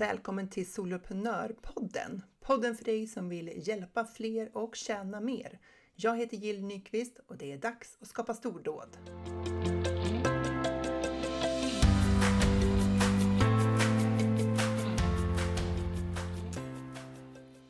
[0.00, 2.22] Välkommen till Soloprenörpodden!
[2.40, 5.58] Podden för dig som vill hjälpa fler och tjäna mer.
[5.94, 8.96] Jag heter Jill Nyqvist och det är dags att skapa stordåd.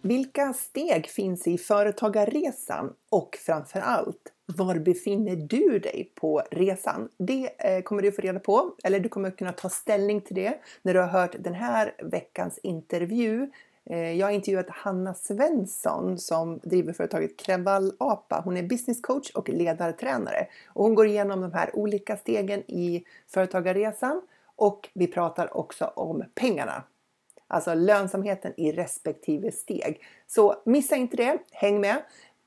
[0.03, 7.09] Vilka steg finns i företagarresan och framför allt var befinner du dig på resan?
[7.17, 10.55] Det eh, kommer du få reda på, eller du kommer kunna ta ställning till det
[10.83, 13.51] när du har hört den här veckans intervju.
[13.91, 18.41] Eh, jag har intervjuat Hanna Svensson som driver företaget Krevall Apa.
[18.45, 23.05] Hon är business coach och ledartränare och hon går igenom de här olika stegen i
[23.29, 24.23] företagarresan
[24.57, 26.83] och vi pratar också om pengarna.
[27.47, 30.03] Alltså lönsamheten i respektive steg.
[30.27, 32.03] Så missa inte det, häng med!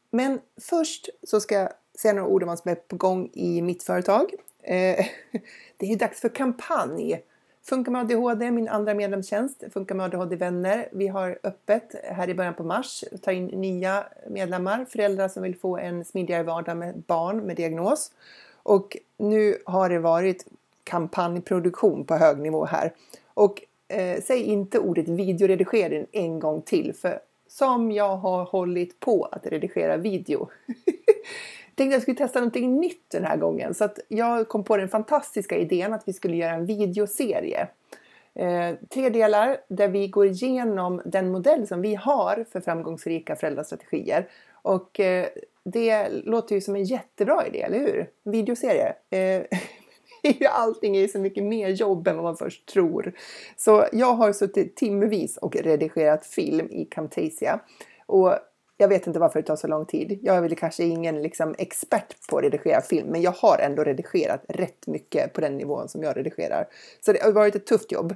[0.10, 3.62] Men först så ska jag säga några ord om vad som är på gång i
[3.62, 4.34] mitt företag.
[4.64, 5.06] Eh,
[5.78, 7.22] det är dags för kampanj.
[7.66, 10.90] Funkar med ADHD, min andra medlemstjänst, Funkar med ADHD-vänner.
[10.92, 15.56] Vi har öppet här i början på mars, tar in nya medlemmar, föräldrar som vill
[15.56, 18.12] få en smidigare vardag med barn med diagnos.
[18.64, 20.46] Och nu har det varit
[20.84, 22.94] kampanjproduktion på hög nivå här.
[23.34, 29.28] Och eh, säg inte ordet videoredigering en gång till, för som jag har hållit på
[29.32, 30.50] att redigera video.
[31.76, 33.74] tänkte att jag skulle testa någonting nytt den här gången.
[33.74, 37.68] Så att jag kom på den fantastiska idén att vi skulle göra en videoserie.
[38.36, 44.28] Eh, tre delar där vi går igenom den modell som vi har för framgångsrika föräldrastrategier.
[44.62, 45.28] Och eh,
[45.64, 48.10] det låter ju som en jättebra idé, eller hur?
[48.24, 48.96] Videoserie.
[49.10, 49.44] Eh,
[50.50, 53.14] allting är ju så mycket mer jobb än vad man först tror.
[53.58, 57.60] Så jag har suttit timmevis och redigerat film i Camtasia.
[58.06, 58.34] Och
[58.84, 60.20] jag vet inte varför det tar så lång tid.
[60.22, 63.84] Jag är väl kanske ingen liksom, expert på att redigera film, men jag har ändå
[63.84, 66.68] redigerat rätt mycket på den nivån som jag redigerar.
[67.02, 68.16] Så det har varit ett tufft jobb.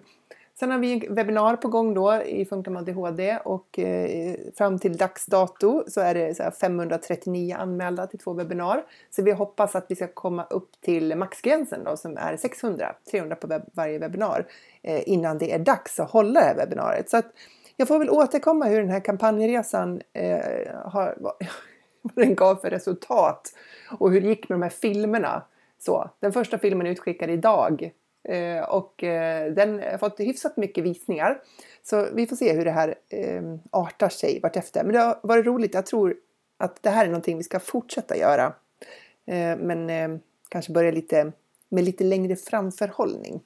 [0.60, 4.80] Sen har vi en webbinar på gång då i Funkar med ADHD och eh, fram
[4.80, 8.84] till dags dato så är det så 539 anmälda till två webbinar.
[9.10, 13.36] Så vi hoppas att vi ska komma upp till maxgränsen då som är 600, 300
[13.36, 14.46] på webb varje webbinar
[14.82, 17.10] eh, innan det är dags att hålla det här webbinariet.
[17.10, 17.26] Så att
[17.78, 20.40] jag får väl återkomma hur den här kampanjresan eh,
[20.86, 21.34] har, vad,
[22.16, 23.54] den gav för resultat
[24.00, 25.44] och hur det gick med de här filmerna.
[25.80, 27.92] Så, den första filmen är utskickad idag
[28.24, 31.42] eh, och eh, den har fått hyfsat mycket visningar.
[31.84, 34.84] Så vi får se hur det här eh, artar sig vartefter.
[34.84, 35.74] Men det har varit roligt.
[35.74, 36.16] Jag tror
[36.58, 38.46] att det här är någonting vi ska fortsätta göra.
[39.26, 41.32] Eh, men eh, kanske börja lite
[41.70, 43.42] med lite längre framförhållning.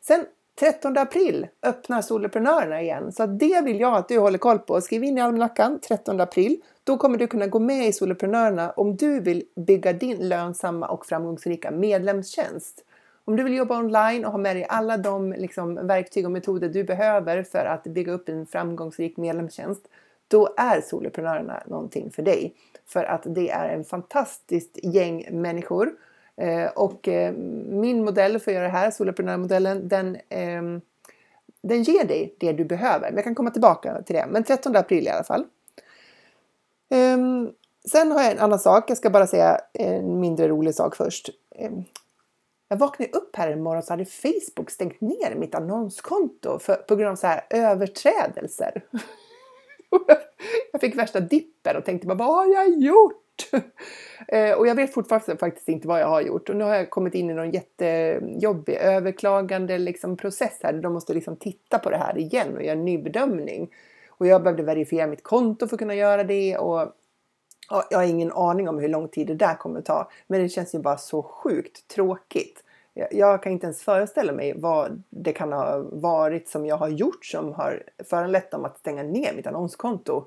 [0.00, 0.26] Sen
[0.58, 3.12] 13 april öppnar Soloprenörerna igen.
[3.12, 4.80] Så det vill jag att du håller koll på.
[4.80, 6.60] Skriv in i almanackan 13 april.
[6.84, 11.06] Då kommer du kunna gå med i Soloprenörerna om du vill bygga din lönsamma och
[11.06, 12.84] framgångsrika medlemstjänst.
[13.24, 16.68] Om du vill jobba online och ha med dig alla de liksom, verktyg och metoder
[16.68, 19.88] du behöver för att bygga upp en framgångsrik medlemstjänst,
[20.28, 22.54] då är Soloprenörerna någonting för dig.
[22.86, 25.92] För att det är en fantastiskt gäng människor
[26.40, 27.32] Eh, och eh,
[27.68, 30.80] min modell för att göra det här, soloprenörmodellen, den, ehm,
[31.60, 33.08] den ger dig det du behöver.
[33.08, 34.26] Men jag kan komma tillbaka till det.
[34.30, 35.44] Men 13 april i alla fall.
[36.90, 37.50] Ehm,
[37.90, 38.90] sen har jag en annan sak.
[38.90, 41.30] Jag ska bara säga en mindre rolig sak först.
[41.56, 41.84] Ehm,
[42.68, 46.96] jag vaknade upp här en morgon så hade Facebook stängt ner mitt annonskonto för, på
[46.96, 48.82] grund av så här överträdelser.
[50.72, 53.27] jag fick värsta dippen och tänkte bara, vad har jag gjort?
[53.38, 53.64] Gjort.
[54.30, 56.48] Eh, och jag vet fortfarande faktiskt inte vad jag har gjort.
[56.48, 60.72] Och nu har jag kommit in i någon jättejobbig överklagande liksom, process här.
[60.72, 63.70] De måste liksom titta på det här igen och göra en ny bedömning.
[64.08, 66.58] Och jag behövde verifiera mitt konto för att kunna göra det.
[66.58, 66.92] Och
[67.90, 70.10] jag har ingen aning om hur lång tid det där kommer att ta.
[70.26, 72.64] Men det känns ju bara så sjukt tråkigt.
[73.10, 77.24] Jag kan inte ens föreställa mig vad det kan ha varit som jag har gjort
[77.24, 80.24] som har föranlett dem att stänga ner mitt annonskonto.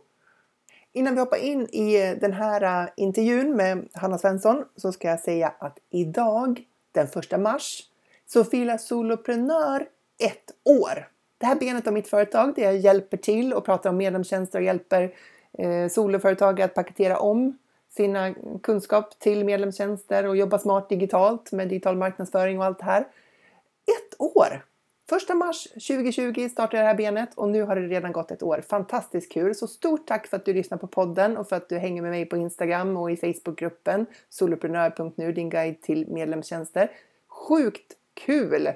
[0.94, 5.08] Innan vi hoppar in i eh, den här eh, intervjun med Hanna Svensson så ska
[5.08, 7.84] jag säga att idag, den 1 mars,
[8.26, 9.88] så firar Soloprenör
[10.24, 10.52] ett
[10.82, 11.08] år.
[11.38, 14.66] Det här benet av mitt företag där jag hjälper till och pratar om medlemstjänster och
[14.66, 15.16] hjälper
[15.58, 17.58] eh, soloföretag att paketera om
[17.90, 18.34] sina
[18.64, 23.02] kunskap till medlemstjänster och jobba smart digitalt med digital marknadsföring och allt det här.
[23.02, 24.71] Ett år!
[25.16, 28.64] 1 mars 2020 startade det här benet och nu har det redan gått ett år.
[28.70, 29.56] Fantastiskt kul!
[29.56, 32.12] Så stort tack för att du lyssnar på podden och för att du hänger med
[32.12, 36.92] mig på Instagram och i Facebookgruppen soloprenör.nu, din guide till medlemstjänster.
[37.28, 38.70] Sjukt kul!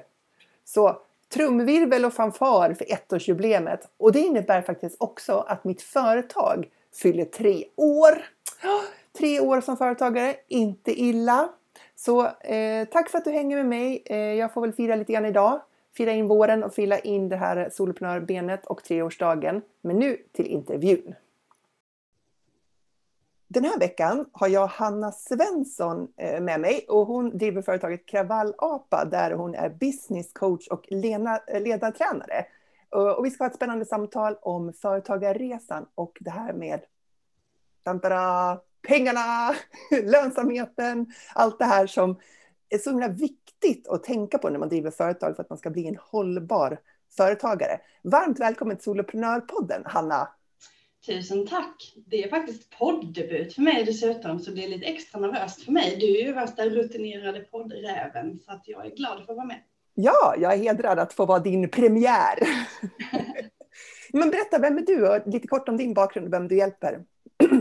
[0.64, 3.88] Så trumvirvel och fanfar för ettårsjubileet.
[3.96, 6.68] Och det innebär faktiskt också att mitt företag
[7.02, 8.24] fyller tre år.
[9.18, 11.48] Tre år som företagare, inte illa.
[11.96, 14.02] Så eh, tack för att du hänger med mig.
[14.04, 15.60] Eh, jag får väl fira lite grann idag
[15.96, 19.62] fira in våren och fylla in det här soloprenörbenet och treårsdagen.
[19.80, 21.14] Men nu till intervjun.
[23.48, 29.04] Den här veckan har jag Hanna Svensson eh, med mig och hon driver företaget Kravallapa
[29.04, 32.46] där hon är business coach och eh, ledartränare.
[32.90, 36.80] Och vi ska ha ett spännande samtal om företagarresan och det här med
[37.82, 38.58] tantara,
[38.88, 39.54] pengarna,
[40.02, 42.16] lönsamheten, allt det här som
[42.70, 45.70] är så himla viktigt att tänka på när man driver företag för att man ska
[45.70, 46.78] bli en hållbar
[47.16, 47.80] företagare.
[48.02, 50.28] Varmt välkommen till Soloprenörpodden, Hanna!
[51.06, 51.94] Tusen tack!
[52.06, 55.96] Det är faktiskt podddebut för mig dessutom, så det är lite extra nervöst för mig.
[56.00, 59.60] Du är ju värsta rutinerade poddräven, så att jag är glad för att vara med.
[59.94, 62.38] Ja, jag är hedrad att få vara din premiär.
[64.12, 67.04] Men berätta, vem är du och lite kort om din bakgrund och vem du hjälper?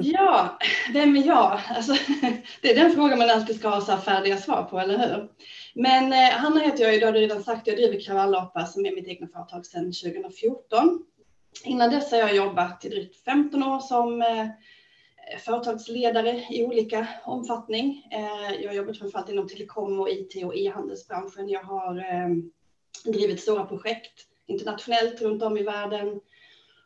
[0.02, 0.60] Ja,
[0.94, 1.60] vem är jag?
[1.70, 1.94] Alltså,
[2.62, 5.30] det är den frågan man alltid ska ha så färdiga svar på, eller hur?
[5.74, 8.96] Men eh, Hanna heter jag, det har du redan sagt, jag driver Kravallapa som är
[8.96, 11.06] mitt egna företag sedan 2014.
[11.64, 14.48] Innan dess har jag jobbat i drygt 15 år som eh,
[15.40, 18.08] företagsledare i olika omfattning.
[18.12, 21.50] Eh, jag har jobbat framförallt inom telekom och IT och e-handelsbranschen.
[21.50, 22.30] Jag har eh,
[23.12, 26.20] drivit stora projekt internationellt runt om i världen.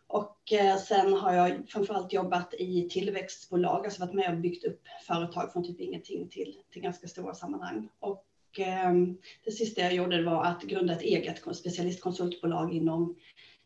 [0.09, 4.81] Och eh, sen har jag framförallt jobbat i tillväxtbolag, alltså varit med och byggt upp
[5.07, 7.89] företag från typ ingenting till, till ganska stora sammanhang.
[8.00, 8.25] Och
[8.57, 13.15] ehm, det sista jag gjorde var att grunda ett eget specialistkonsultbolag inom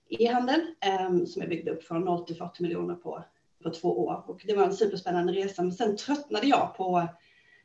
[0.10, 3.24] e-handel ehm, som jag byggde upp från 0 till 40 miljoner på
[3.63, 5.62] på två år och det var en superspännande resa.
[5.62, 7.07] Men sen tröttnade jag på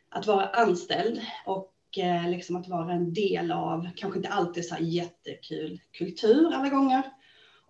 [0.09, 4.75] att vara anställd och eh, liksom att vara en del av, kanske inte alltid så
[4.75, 7.03] här jättekul kultur alla gånger.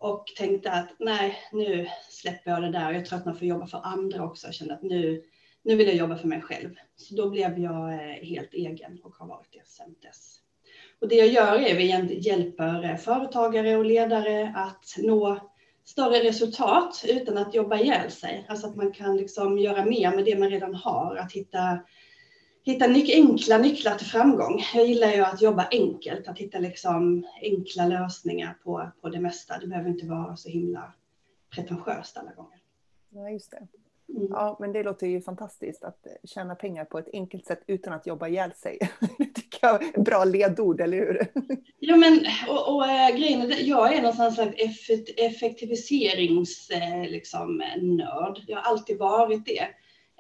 [0.00, 2.92] Och tänkte att nej, nu släpper jag det där.
[2.92, 4.46] Jag tröttnade för att jobba för andra också.
[4.46, 5.22] Jag kände att nu,
[5.62, 6.70] nu vill jag jobba för mig själv.
[6.96, 10.38] Så då blev jag eh, helt egen och har varit det sedan dess.
[11.00, 15.50] Och det jag gör är att vi hjälper eh, företagare och ledare att nå
[15.84, 18.46] större resultat utan att jobba ihjäl sig.
[18.48, 21.78] Alltså att man kan liksom göra mer med det man redan har, att hitta,
[22.68, 24.62] hitta nyc enkla nycklar till framgång.
[24.74, 29.58] Jag gillar ju att jobba enkelt, att hitta liksom enkla lösningar på, på det mesta.
[29.58, 30.92] Det behöver inte vara så himla
[31.54, 32.58] pretentiöst alla gånger.
[33.10, 33.66] Ja, just det.
[34.16, 34.28] Mm.
[34.30, 38.06] Ja, men det låter ju fantastiskt att tjäna pengar på ett enkelt sätt utan att
[38.06, 38.78] jobba ihjäl sig.
[39.18, 41.26] Det tycker jag är bra ledord, eller hur?
[41.78, 44.38] Ja, men och, och äh, grejen är, jag är någon slags
[45.16, 47.06] effektiviserings-nörd.
[47.06, 47.62] Äh, liksom,
[48.46, 49.68] jag har alltid varit det.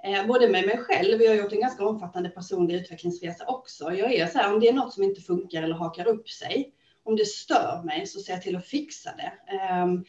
[0.04, 3.92] Eh, både med mig själv, jag har gjort en ganska omfattande personlig utvecklingsresa också.
[3.92, 6.72] Jag är så här, om det är något som inte funkar eller hakar upp sig,
[7.02, 9.52] om det stör mig så ser jag till att fixa det.
[9.52, 10.04] Ehm,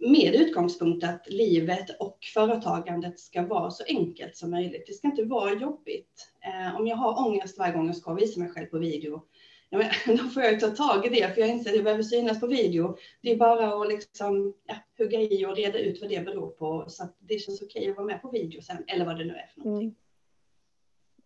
[0.00, 4.84] med utgångspunkt att livet och företagandet ska vara så enkelt som möjligt.
[4.86, 6.28] Det ska inte vara jobbigt.
[6.40, 9.22] Eh, om jag har ångest varje gång jag ska visa mig själv på video,
[9.70, 12.02] ja, men, då får jag ta tag i det, för jag inser att det behöver
[12.02, 12.96] synas på video.
[13.22, 16.84] Det är bara att liksom, ja, hugga i och reda ut vad det beror på,
[16.88, 19.34] så att det känns okej att vara med på video sen, eller vad det nu
[19.34, 19.88] är för någonting.
[19.88, 19.96] Mm.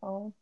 [0.00, 0.33] Ja.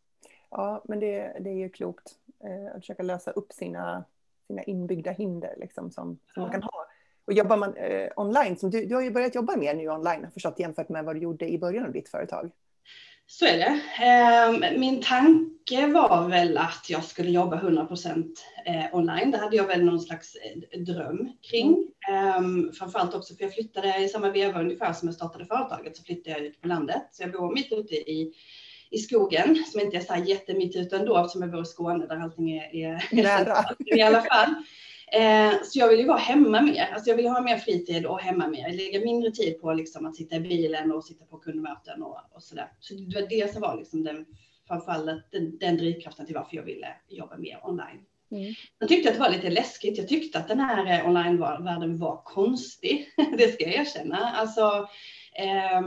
[0.50, 2.14] ja, men det, det är ju klokt
[2.44, 4.04] eh, att försöka lösa upp sina,
[4.46, 6.42] sina inbyggda hinder liksom, som, som ja.
[6.42, 6.86] man kan ha
[7.24, 10.26] och jobbar man eh, online, som du, du har ju börjat jobba mer nu online,
[10.34, 12.50] förstått, jämfört med vad du gjorde i början av ditt företag.
[13.32, 13.80] Så är det.
[14.04, 19.30] Eh, min tanke var väl att jag skulle jobba 100 procent eh, online.
[19.30, 21.86] Det hade jag väl någon slags eh, dröm kring.
[22.08, 22.72] Mm.
[22.72, 26.30] Framförallt också för jag flyttade i samma veva ungefär som jag startade företaget så flyttade
[26.38, 27.02] jag ut på landet.
[27.12, 28.32] Så jag bor mitt ute i,
[28.90, 32.06] i skogen som inte är så här jättemitt ute ändå eftersom jag bor i Skåne
[32.06, 34.54] där allting är, är nära i alla fall.
[35.12, 36.90] Eh, så jag vill ju vara hemma mer.
[36.94, 38.72] Alltså jag vill ha mer fritid och hemma mer.
[38.72, 42.42] Lägga mindre tid på liksom att sitta i bilen och sitta på kundmöten och, och
[42.42, 42.72] så där.
[42.80, 44.26] Så det var det som var liksom den,
[44.68, 48.00] framförallt den, den drivkraften till varför jag ville jobba mer online.
[48.30, 48.54] Mm.
[48.78, 49.98] Jag tyckte att det var lite läskigt.
[49.98, 53.08] Jag tyckte att den här eh, online-världen var konstig.
[53.38, 54.16] det ska jag erkänna.
[54.16, 54.88] Alltså
[55.34, 55.78] eh,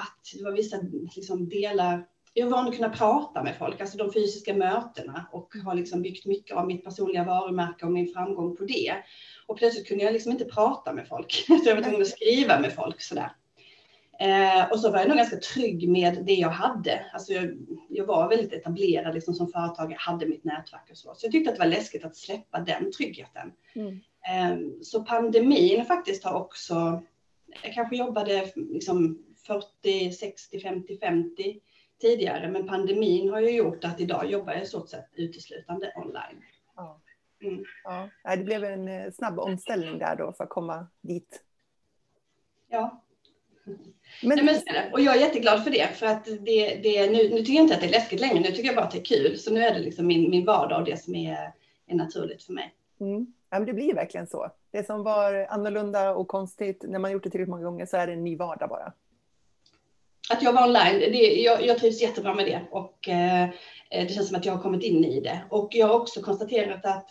[0.00, 0.76] att det var vissa
[1.16, 5.54] liksom, delar jag är van att kunna prata med folk, alltså de fysiska mötena och
[5.64, 8.94] har liksom byggt mycket av mitt personliga varumärke och min framgång på det.
[9.46, 12.60] Och plötsligt kunde jag liksom inte prata med folk, så jag var tvungen att skriva
[12.60, 13.32] med folk sådär.
[14.20, 17.04] Eh, och så var jag nog ganska trygg med det jag hade.
[17.12, 17.58] Alltså jag,
[17.88, 21.14] jag var väldigt etablerad liksom som företagare, hade mitt nätverk och så.
[21.14, 23.52] Så jag tyckte att det var läskigt att släppa den tryggheten.
[23.74, 24.00] Mm.
[24.30, 27.02] Eh, så pandemin faktiskt har också,
[27.62, 31.60] jag kanske jobbade liksom 40, 60, 50, 50
[32.00, 36.42] tidigare, men pandemin har ju gjort att idag jobbar jag i stort sett uteslutande online.
[36.76, 37.00] Ja.
[37.42, 37.64] Mm.
[37.84, 38.08] ja.
[38.36, 41.42] Det blev en eh, snabb omställning där då för att komma dit.
[42.68, 43.02] Ja.
[44.22, 44.44] Men...
[44.44, 47.52] Nej, men, och jag är jätteglad för det, för att det, det, nu, nu tycker
[47.52, 49.38] jag inte att det är läskigt längre, nu tycker jag bara att det är kul.
[49.38, 51.52] Så nu är det liksom min, min vardag och det som är,
[51.86, 52.74] är naturligt för mig.
[53.00, 53.34] Mm.
[53.50, 54.50] Ja, men det blir verkligen så.
[54.70, 58.06] Det som var annorlunda och konstigt när man gjort det tillräckligt många gånger så är
[58.06, 58.92] det en ny vardag bara.
[60.30, 63.48] Att jobba online, det, jag, jag trivs jättebra med det och eh,
[63.90, 65.40] det känns som att jag har kommit in i det.
[65.50, 67.10] Och jag har också konstaterat att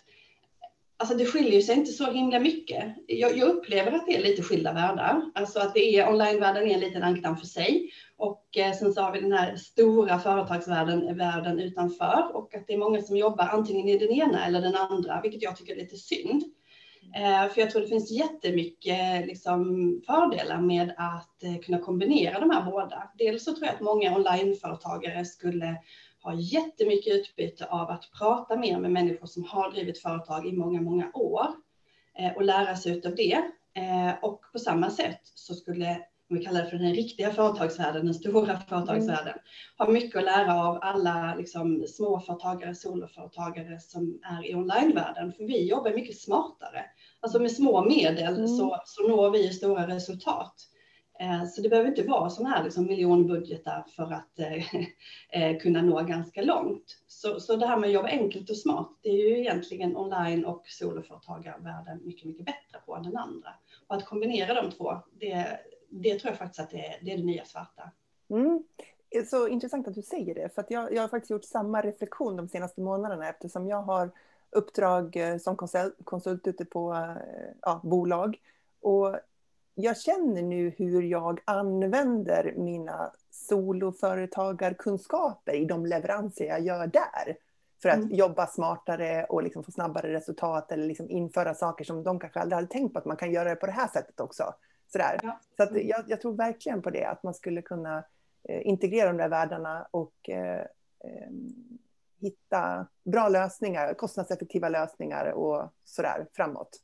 [1.01, 2.83] Alltså det skiljer sig inte så himla mycket.
[3.07, 5.21] Jag, jag, upplever att det är lite skilda världar.
[5.35, 7.89] Alltså att det är onlinevärlden är en liten ankdamm för sig.
[8.17, 12.31] Och eh, sen så har vi den här stora företagsvärlden världen utanför.
[12.33, 15.41] Och att det är många som jobbar antingen i den ena eller den andra, vilket
[15.41, 16.43] jag tycker är lite synd.
[17.15, 22.49] Eh, för jag tror det finns jättemycket liksom, fördelar med att eh, kunna kombinera de
[22.49, 23.11] här båda.
[23.17, 25.75] Dels så tror jag att många onlineföretagare skulle
[26.23, 30.81] ha jättemycket utbyte av att prata mer med människor som har drivit företag i många,
[30.81, 31.47] många år
[32.19, 33.41] eh, och lära sig av det.
[34.21, 38.13] Och på samma sätt så skulle, om vi kallar det för den riktiga företagsvärlden, den
[38.13, 39.43] stora företagsvärlden, mm.
[39.77, 45.33] ha mycket att lära av alla liksom, småföretagare, soloföretagare som är i onlinevärlden.
[45.33, 46.85] För vi jobbar mycket smartare.
[47.19, 48.47] Alltså med små medel mm.
[48.47, 50.55] så, så når vi stora resultat.
[51.19, 54.75] Eh, så det behöver inte vara sådana här liksom miljonbudgetar för att eh,
[55.41, 56.97] eh, kunna nå ganska långt.
[57.07, 60.45] Så, så det här med att jobba enkelt och smart, det är ju egentligen online
[60.45, 63.49] och soloföretagarvärlden mycket, mycket bättre på än den andra.
[63.87, 65.59] Och att kombinera de två, det,
[65.89, 67.91] det tror jag faktiskt att det är det, är det nya svarta.
[68.29, 68.63] Mm.
[69.27, 72.47] Så intressant att du säger det, för jag, jag har faktiskt gjort samma reflektion de
[72.47, 74.11] senaste månaderna eftersom jag har
[74.49, 77.15] uppdrag som konsult, konsult ute på
[77.61, 78.37] ja, bolag.
[78.81, 79.15] Och
[79.75, 87.37] jag känner nu hur jag använder mina soloföretagarkunskaper i de leveranser jag gör där.
[87.81, 88.15] För att mm.
[88.15, 92.55] jobba smartare och liksom få snabbare resultat eller liksom införa saker som de kanske aldrig
[92.55, 94.53] hade tänkt på att man kan göra det på det här sättet också.
[94.91, 95.19] Sådär.
[95.23, 95.39] Ja.
[95.57, 98.03] Så att jag, jag, tror verkligen på det, att man skulle kunna
[98.49, 100.61] eh, integrera de där världarna och eh,
[101.03, 101.31] eh,
[102.21, 106.79] hitta bra lösningar, kostnadseffektiva lösningar och sådär framåt.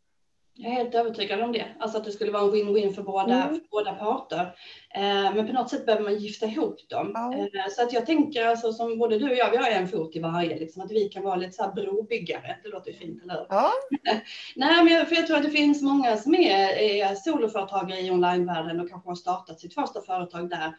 [0.57, 3.33] Jag är helt övertygad om det, alltså att det skulle vara en win-win för båda,
[3.33, 3.55] mm.
[3.55, 4.55] för båda parter.
[4.95, 7.11] Eh, men på något sätt behöver man gifta ihop dem.
[7.13, 7.33] Ja.
[7.33, 10.15] Eh, så att jag tänker, alltså, som både du och jag, vi har en fot
[10.15, 12.57] i varje, liksom, att vi kan vara lite så här brobyggare.
[12.63, 13.45] Det låter ju fint, eller hur?
[13.49, 13.71] Ja.
[14.55, 18.11] Nej, men jag, för jag tror att det finns många som är, är soloföretagare i
[18.11, 20.73] onlinevärlden och kanske har startat sitt första företag där,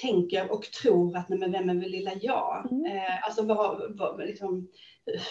[0.00, 2.68] tänker och tror att, nej men vem är väl lilla jag?
[2.70, 2.96] Mm.
[2.96, 4.68] Eh, alltså vad, vad, liksom,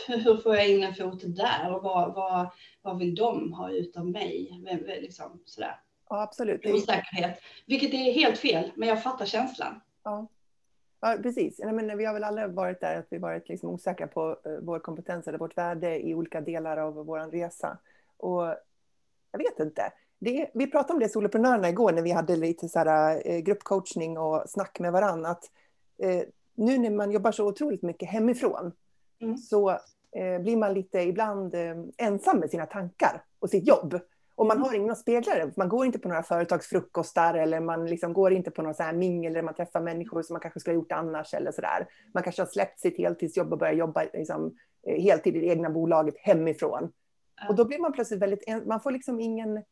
[0.08, 2.50] hur får jag in en fot där och vad, vad,
[2.81, 4.62] vad vill de ha ut av mig?
[4.65, 5.81] Vem, liksom, sådär.
[6.09, 6.65] Ja, absolut.
[6.65, 9.81] Osäkerhet, vilket är helt fel, men jag fattar känslan.
[10.03, 10.27] Ja.
[11.01, 11.59] Ja, precis.
[11.59, 14.79] Men vi har väl alla varit där, att vi varit liksom osäkra på uh, vår
[14.79, 17.77] kompetens eller vårt värde i olika delar av vår resa.
[18.17, 18.43] Och
[19.31, 19.93] jag vet inte.
[20.19, 24.17] Det, vi pratade om det soloprenörerna igår när vi hade lite så här, uh, gruppcoachning
[24.17, 25.29] och snack med varandra.
[25.29, 25.51] Att,
[26.03, 26.21] uh,
[26.55, 28.71] nu när man jobbar så otroligt mycket hemifrån
[29.21, 29.38] mm.
[29.38, 29.77] så eh,
[30.39, 33.99] blir man lite ibland eh, ensam med sina tankar och sitt jobb.
[34.35, 34.67] Och man mm.
[34.67, 35.57] har ingen att spegla det.
[35.57, 38.93] Man går inte på några företagsfrukostar eller man liksom går inte på någon så här
[38.93, 41.87] mingel där man träffar människor som man kanske skulle ha gjort annars eller så där.
[42.13, 44.55] Man kanske har släppt sitt heltidsjobb och börjat jobba liksom,
[44.87, 46.91] eh, heltid i det egna bolaget hemifrån.
[47.49, 49.63] Och då blir man plötsligt väldigt, man får liksom ingen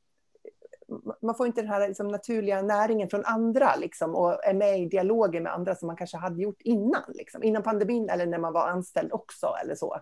[1.22, 4.86] man får inte den här liksom naturliga näringen från andra liksom, och är med i
[4.86, 7.04] dialoger med andra som man kanske hade gjort innan.
[7.08, 9.48] Liksom, innan pandemin eller när man var anställd också.
[9.64, 9.98] eller så.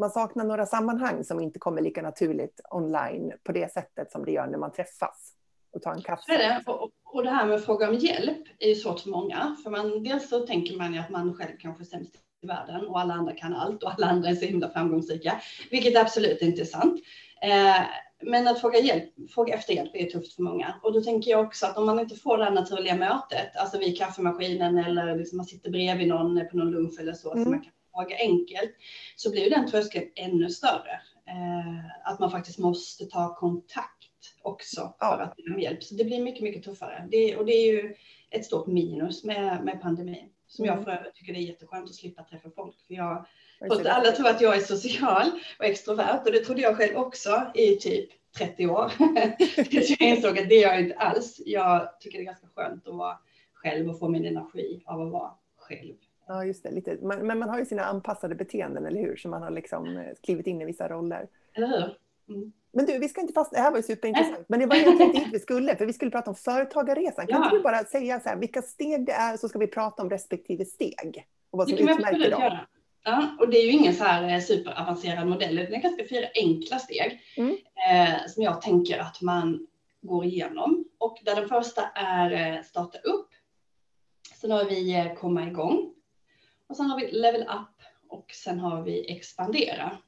[0.00, 4.32] Man saknar några sammanhang som inte kommer lika naturligt online på det sättet som det
[4.32, 5.32] gör när man träffas
[5.72, 6.36] och tar en kaffe.
[6.36, 6.62] Det.
[6.66, 9.56] Och, och det här med att fråga om hjälp är ju svårt för många.
[9.64, 12.86] För man, dels så tänker man ju att man själv kanske är sämst i världen
[12.86, 15.40] och alla andra kan allt och alla andra är så himla framgångsrika,
[15.70, 17.00] vilket absolut inte är sant.
[17.42, 17.82] Eh,
[18.22, 19.04] men att fråga, hjälp,
[19.34, 20.74] fråga efter hjälp är tufft för många.
[20.82, 23.78] Och då tänker jag också att om man inte får det här naturliga mötet, alltså
[23.78, 27.44] vid kaffemaskinen eller liksom man sitter bredvid någon på någon lunch eller så, mm.
[27.44, 28.70] så man kan fråga enkelt,
[29.16, 31.00] så blir den tröskeln ännu större.
[31.26, 34.00] Eh, att man faktiskt måste ta kontakt
[34.42, 35.82] också för att be om hjälp.
[35.82, 37.08] Så det blir mycket, mycket tuffare.
[37.10, 37.94] Det, och det är ju
[38.30, 40.28] ett stort minus med, med pandemin.
[40.46, 40.84] Som jag mm.
[40.84, 42.76] för övrigt tycker det är jätteskönt att slippa träffa folk.
[42.86, 43.26] För jag
[43.68, 47.50] för alla tror att jag är social och extrovert och det trodde jag själv också
[47.54, 48.92] i typ 30 år.
[49.64, 51.40] Tills jag insåg att det är jag inte alls.
[51.46, 53.18] Jag tycker det är ganska skönt att vara
[53.52, 55.94] själv och få min energi av att vara själv.
[56.30, 56.70] Ja, just det.
[56.70, 56.98] Lite.
[57.02, 59.16] Men, men man har ju sina anpassade beteenden, eller hur?
[59.16, 61.28] Som man har liksom eh, klivit in i vissa roller.
[61.54, 61.96] Eller hur?
[62.34, 62.52] Mm.
[62.72, 63.52] Men du, vi ska inte fast...
[63.52, 64.48] Det här var ju superintressant.
[64.48, 67.26] Men det var egentligen inte vi skulle, för vi skulle prata om företagarresan.
[67.26, 67.44] Kan ja.
[67.44, 70.10] inte du bara säga så här, vilka steg det är, så ska vi prata om
[70.10, 71.26] respektive steg?
[71.50, 72.40] Och vad som utmärker dem.
[72.40, 72.66] Göra.
[73.04, 76.04] Ja, och det är ju ingen så här eh, superavancerad modell, utan det är ganska
[76.08, 77.56] fyra enkla steg mm.
[77.90, 79.66] eh, som jag tänker att man
[80.00, 80.84] går igenom.
[80.98, 83.28] Och där den första är eh, starta upp.
[84.40, 85.94] Sen har vi komma igång.
[86.70, 89.98] Och sen har vi level up och sen har vi expandera.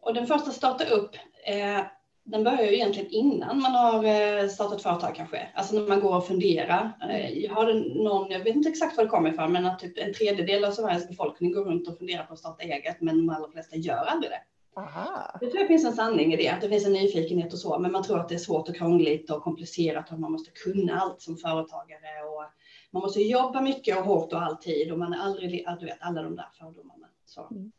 [0.00, 1.80] och den första starta upp, eh,
[2.24, 5.48] den börjar ju egentligen innan man har eh, startat företag kanske.
[5.54, 6.92] Alltså när man går och funderar.
[7.10, 9.98] Eh, jag har någon, jag vet inte exakt var det kommer ifrån, men att typ
[9.98, 13.34] en tredjedel av Sveriges befolkning går runt och funderar på att starta eget, men de
[13.34, 14.40] allra flesta gör aldrig det.
[14.80, 15.36] Aha.
[15.40, 17.78] Det tror jag finns en sanning i det, att det finns en nyfikenhet och så,
[17.78, 21.00] men man tror att det är svårt och krångligt och komplicerat och man måste kunna
[21.00, 22.44] allt som företagare och
[22.90, 26.22] man måste jobba mycket och hårt och alltid och man är aldrig, du vet, alla
[26.22, 27.06] de där fördomarna.
[27.24, 27.48] Så.
[27.50, 27.72] Mm.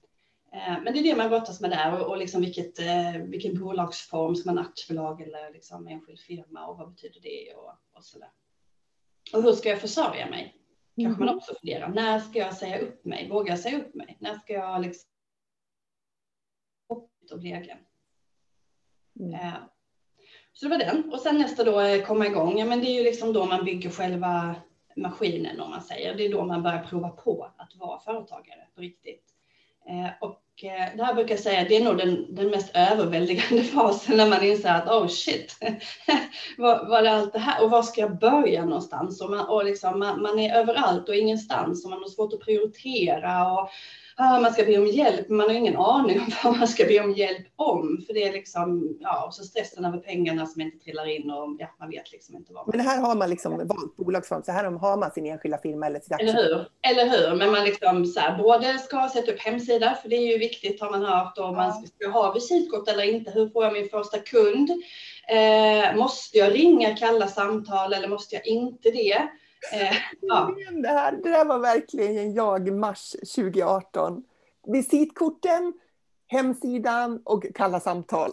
[0.51, 3.59] Eh, men det är det man brottas med där och, och liksom vilket, eh, vilken
[3.59, 8.29] bolagsform, ska man aktiebolag eller liksom enskild firma och vad betyder det och, och där.
[9.33, 10.55] Och hur ska jag försörja mig?
[10.95, 11.37] Kanske man mm.
[11.37, 11.89] också funderar.
[11.89, 13.29] När ska jag säga upp mig?
[13.29, 14.17] Vågar jag säga upp mig?
[14.19, 15.09] När ska jag liksom
[17.31, 17.77] och bli egen?
[19.19, 19.33] Mm.
[19.33, 19.53] Eh,
[20.53, 21.13] så det var den.
[21.13, 22.59] Och sen nästa då komma igång.
[22.59, 24.55] Ja, men det är ju liksom då man bygger själva
[24.97, 26.15] maskinen om man säger.
[26.15, 29.23] Det är då man börjar prova på att vara företagare på riktigt.
[29.89, 33.63] Eh, och eh, det här brukar jag säga, det är nog den, den mest överväldigande
[33.73, 35.55] fasen när man inser att oh shit,
[36.57, 39.21] vad, vad är allt det här och var ska jag börja någonstans?
[39.21, 42.39] Och, man, och liksom, man, man är överallt och ingenstans och man har svårt att
[42.39, 43.69] prioritera och
[44.17, 46.85] ah, man ska be om hjälp, men man har ingen aning om vad man ska
[46.85, 48.03] be om hjälp om.
[48.07, 51.55] För det är liksom, ja, och så stressen över pengarna som inte trillar in och
[51.59, 52.67] ja, man vet liksom inte vad.
[52.67, 55.99] Men här har man liksom valt bolagsform, så här har man sin enskilda firma eller
[55.99, 59.97] sitt Eller hur, eller hur, men man liksom så här, både ska sätta upp hemsida,
[60.01, 61.51] för det är ju viktigt har man hört, ja.
[61.51, 64.71] man ska ha visitkort eller inte, hur får jag min första kund?
[65.27, 69.27] Eh, måste jag ringa, kalla samtal eller måste jag inte det?
[69.73, 70.55] Eh, ja.
[70.83, 74.23] det, här, det där var verkligen jag mars 2018.
[74.67, 75.73] Visitkorten,
[76.27, 78.31] hemsidan och kalla samtal.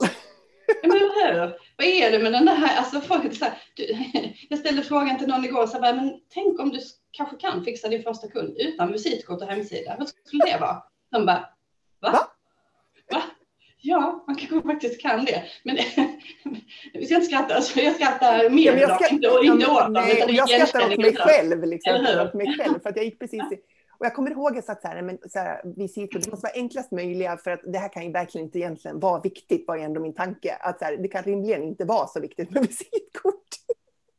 [0.83, 1.59] Men hur?
[1.77, 3.97] Vad är det med den där, alltså folk, så här, du,
[4.49, 7.89] jag ställde frågan till någon igår, så här, men tänk om du kanske kan fixa
[7.89, 10.83] din första kund utan visitkort och hemsida, vad skulle det vara?
[11.11, 11.49] Han bara,
[12.01, 12.11] va?
[12.11, 12.29] Va?
[13.11, 13.23] va?
[13.87, 15.45] Ja, man kanske faktiskt kan det.
[15.63, 15.77] Men
[16.93, 19.81] vi ska inte skratta, alltså, jag skrattar mer ja, jag skrattar, dem, inte, inte åt
[19.81, 19.93] dem.
[19.93, 21.65] Nej, jag skrattar åt mig själv.
[21.65, 23.59] Liksom, åt mig själv för att jag gick precis i,
[23.99, 26.47] och jag kommer ihåg att jag sagt så här, men, så här, visitkort, det måste
[26.47, 29.77] vara enklast möjliga för att det här kan ju verkligen inte egentligen vara viktigt, var
[29.77, 30.55] ändå min tanke.
[30.61, 33.49] Att så här, det kan rimligen inte vara så viktigt med visitkort.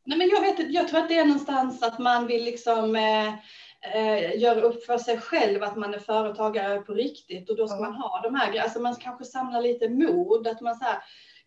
[0.05, 3.27] Nej, men jag, vet, jag tror att det är någonstans att man vill liksom eh,
[3.95, 7.77] eh, gör upp för sig själv att man är företagare på riktigt och då ska
[7.77, 7.81] ja.
[7.81, 10.97] man ha de här, alltså man kanske samlar lite mod, att man så här,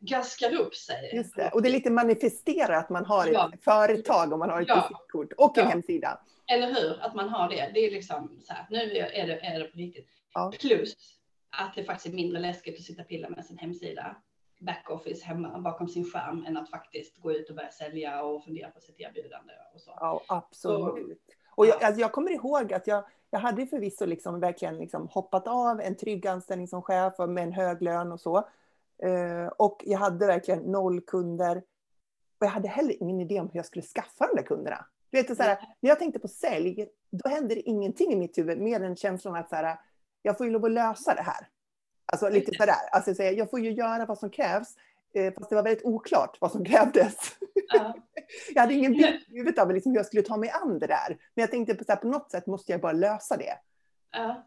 [0.00, 1.10] gaskar upp sig.
[1.14, 1.50] Just det.
[1.50, 3.52] Och det är lite manifestera att man har ett ja.
[3.60, 4.88] företag om man har ett ja.
[4.88, 5.70] visitkort och en ja.
[5.70, 6.20] hemsida.
[6.52, 7.70] Eller hur, att man har det.
[7.74, 10.08] Det är liksom så här, nu är det, är det på riktigt.
[10.34, 10.52] Ja.
[10.60, 11.18] Plus
[11.50, 14.16] att det faktiskt är mindre läskigt att sitta och pilla med sin hemsida
[14.58, 18.70] backoffice hemma bakom sin skärm än att faktiskt gå ut och börja sälja och fundera
[18.70, 19.90] på sitt erbjudande och så.
[20.00, 21.22] Ja, absolut.
[21.26, 25.08] Så, och jag, alltså jag kommer ihåg att jag, jag hade förvisso liksom verkligen liksom
[25.08, 28.48] hoppat av en trygg anställning som chef med en hög lön och så.
[29.02, 31.56] Eh, och jag hade verkligen noll kunder.
[32.40, 34.86] Och jag hade heller ingen idé om hur jag skulle skaffa de där kunderna.
[35.10, 38.38] Du vet, så här, när jag tänkte på sälj, då hände det ingenting i mitt
[38.38, 39.78] huvud mer än känslan att så här,
[40.22, 41.48] jag får ju lov att lösa det här.
[42.12, 44.76] Alltså lite sådär, alltså, jag får ju göra vad som krävs.
[45.14, 47.16] Eh, fast det var väldigt oklart vad som krävdes.
[47.68, 47.94] Ja.
[48.54, 50.86] jag hade ingen bild i huvudet av liksom hur jag skulle ta mig an det
[50.86, 51.08] där.
[51.08, 53.58] Men jag tänkte på, så här, på något sätt måste jag bara lösa det.
[54.10, 54.46] Ja.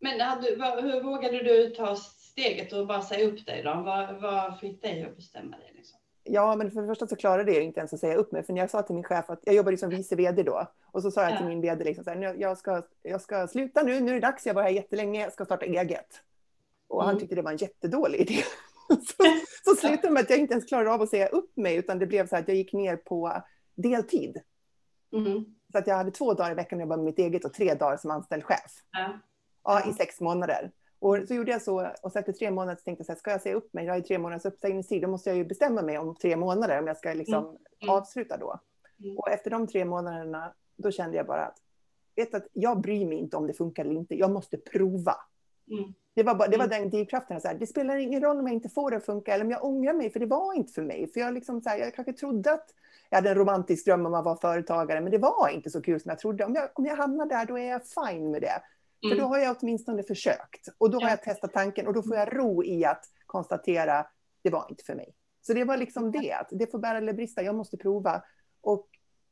[0.00, 0.48] Men hade,
[0.82, 1.96] hur vågade du ta
[2.38, 3.82] steget och bara säga upp dig då?
[3.84, 5.76] Vad, vad fick dig att bestämma det?
[5.76, 5.98] Liksom?
[6.22, 8.42] Ja, men för det första så klarade jag inte ens att säga upp mig.
[8.42, 10.66] För när jag sa till min chef att jag jobbade som vice vd då.
[10.86, 13.82] Och så sa jag till min vd liksom så här, jag ska, jag ska sluta
[13.82, 16.22] nu, nu är det dags, jag var här jättelänge, jag ska starta eget.
[16.88, 17.06] Och mm.
[17.06, 18.42] han tyckte det var en jättedålig idé.
[18.88, 19.24] så,
[19.64, 22.06] så slutade med att jag inte ens klarade av att säga upp mig, utan det
[22.06, 23.42] blev så att jag gick ner på
[23.74, 24.36] deltid.
[25.12, 25.44] Mm.
[25.72, 27.54] Så att jag hade två dagar i veckan när jag var med mitt eget och
[27.54, 28.72] tre dagar som anställd chef.
[28.92, 29.18] Ja.
[29.64, 29.90] ja.
[29.90, 30.72] i sex månader.
[30.98, 33.18] Och så gjorde jag så, och så efter tre månader så tänkte jag så här,
[33.18, 35.44] ska jag säga upp mig, jag har ju tre månaders uppsägningstid, då måste jag ju
[35.44, 37.56] bestämma mig om tre månader om jag ska liksom mm.
[37.80, 37.94] Mm.
[37.94, 38.60] avsluta då.
[39.04, 39.18] Mm.
[39.18, 41.58] Och efter de tre månaderna, då kände jag bara att,
[42.16, 45.14] vet att jag bryr mig inte om det funkar eller inte, jag måste prova.
[45.70, 45.94] Mm.
[46.14, 46.80] Det var, bara, det var mm.
[46.80, 47.40] den drivkraften.
[47.40, 49.50] Så här, det spelar ingen roll om jag inte får det att funka eller om
[49.50, 51.12] jag ångrar mig, för det var inte för mig.
[51.12, 52.74] För jag, liksom, så här, jag kanske trodde att
[53.10, 56.00] jag hade en romantisk dröm om att vara företagare, men det var inte så kul
[56.00, 56.44] som jag trodde.
[56.44, 58.62] Om jag, om jag hamnar där, då är jag fine med det.
[59.04, 59.16] Mm.
[59.16, 60.68] För då har jag åtminstone försökt.
[60.78, 64.06] Och då har jag testat tanken och då får jag ro i att konstatera,
[64.42, 65.14] det var inte för mig.
[65.40, 68.22] Så det var liksom det, att det får bära eller brista, jag måste prova.
[68.60, 68.88] Och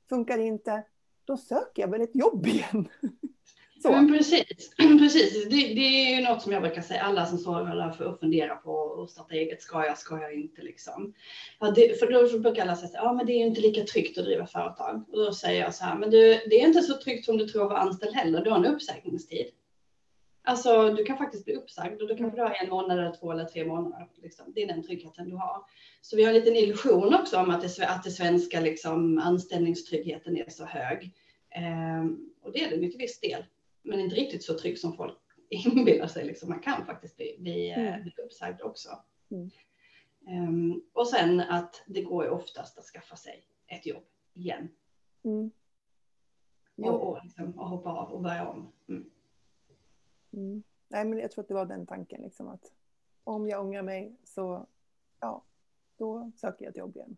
[0.09, 0.85] funkar det inte,
[1.25, 2.89] då söker jag väl ett jobb igen.
[3.83, 3.91] Så.
[3.91, 5.45] Men precis, precis.
[5.45, 8.57] Det, det, är ju något som jag brukar säga, alla som står för och funderar
[8.57, 11.15] på att starta eget, ska jag, ska jag inte liksom.
[11.61, 14.19] Ja, det, för då brukar alla säga, ja men det är ju inte lika tryggt
[14.19, 15.05] att driva företag.
[15.09, 17.49] Och då säger jag så här, men du, det är inte så tryggt som du
[17.49, 19.47] tror att vara anställd heller, du har en uppsägningstid.
[20.49, 23.33] Alltså du kan faktiskt bli uppsagd och då kanske du har en månad eller två
[23.33, 24.09] eller tre månader.
[24.23, 24.53] Liksom.
[24.55, 25.63] Det är den tryggheten du har.
[26.01, 30.37] Så vi har en liten illusion också om att det, att det svenska liksom, anställningstryggheten
[30.37, 31.13] är så hög.
[31.51, 33.45] Ehm, och det är den ju till viss del,
[33.87, 35.19] men inte riktigt så trygg som folk
[35.51, 36.25] inbillar sig.
[36.25, 36.49] Liksom.
[36.49, 38.03] Man kan faktiskt bli, bli, eh, mm.
[38.03, 38.89] bli uppsagd också.
[39.31, 39.51] Mm.
[40.29, 44.69] Um, och sen att det går ju oftast att skaffa sig ett jobb igen.
[45.23, 45.51] Mm.
[46.77, 48.73] Och, och, liksom, och, hoppa av och börja om.
[48.89, 49.11] Mm.
[50.33, 50.63] mm.
[50.89, 52.73] Nej, men jag tror att det var den tanken, liksom, att
[53.25, 54.67] om jag ångrar mig så
[55.21, 55.45] ja,
[55.97, 57.17] då söker jag ett jobb igen.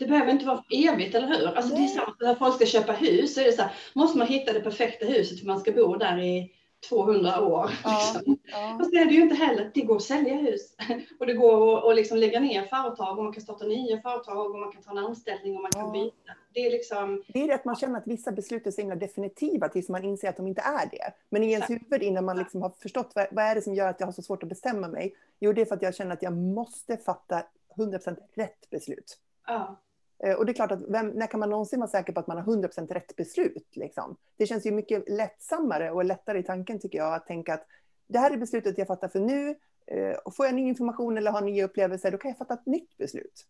[0.00, 1.46] Det behöver inte vara evigt, eller hur?
[1.46, 4.18] Alltså, det är samma när folk ska köpa hus, så är det så här, måste
[4.18, 6.52] man hitta det perfekta huset för man ska bo där i
[6.88, 7.70] 200 år.
[7.84, 8.38] Ja, liksom.
[8.44, 8.76] ja.
[8.78, 9.70] Fast det är det ju inte heller.
[9.74, 10.74] Det går att sälja hus
[11.20, 14.50] och det går att och liksom lägga ner företag och man kan starta nya företag
[14.50, 15.92] och man kan ta en anställning och man kan ja.
[15.92, 16.32] byta.
[16.54, 17.22] Det är liksom.
[17.28, 20.04] Det är det att man känner att vissa beslut är så himla definitiva tills man
[20.04, 21.12] inser att de inte är det.
[21.30, 23.88] Men i ens huvud innan man liksom har förstått vad, vad är det som gör
[23.88, 25.14] att jag har så svårt att bestämma mig?
[25.40, 27.42] Jo, det är för att jag känner att jag måste fatta
[27.76, 29.18] 100% rätt beslut.
[29.46, 29.80] Ja.
[30.22, 32.26] Eh, och det är klart att vem, när kan man någonsin vara säker på att
[32.26, 33.76] man har 100% rätt beslut?
[33.76, 34.16] Liksom?
[34.36, 37.66] Det känns ju mycket lättsammare och lättare i tanken tycker jag att tänka att
[38.06, 39.54] det här är beslutet jag fattar för nu.
[39.86, 42.66] Eh, och får jag ny information eller har nya upplevelser, då kan jag fatta ett
[42.66, 43.46] nytt beslut.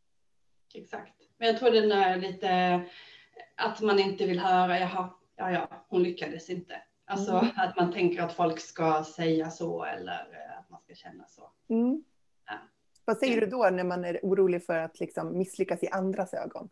[0.75, 1.15] Exakt.
[1.39, 2.81] Men jag tror det är lite
[3.57, 6.75] att man inte vill höra, jaha, ja, ja, hon lyckades inte.
[7.05, 7.51] Alltså mm.
[7.57, 11.51] att man tänker att folk ska säga så eller eh, att man ska känna så.
[11.69, 12.05] Mm.
[13.05, 16.69] Vad säger du då när man är orolig för att liksom misslyckas i andras ögon?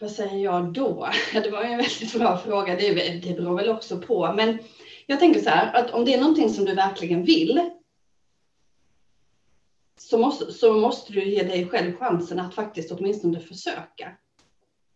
[0.00, 1.08] Vad säger jag då?
[1.32, 2.76] Det var en väldigt bra fråga.
[2.76, 4.32] Det, det beror väl också på.
[4.36, 4.58] Men
[5.06, 7.70] jag tänker så här, att om det är någonting som du verkligen vill
[9.98, 14.16] så måste, så måste du ge dig själv chansen att faktiskt åtminstone försöka.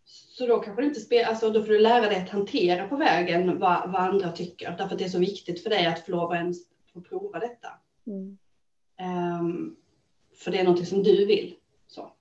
[0.04, 3.58] Så då kanske inte spelar, alltså då får du lära dig att hantera på vägen
[3.58, 4.70] vad, vad andra tycker.
[4.78, 6.58] Därför att det är så viktigt för dig att få lov att ens
[6.92, 7.68] få prova detta.
[8.06, 8.38] Mm.
[9.00, 9.76] Um,
[10.34, 11.54] för det är någonting som du vill.
[11.86, 12.12] Så.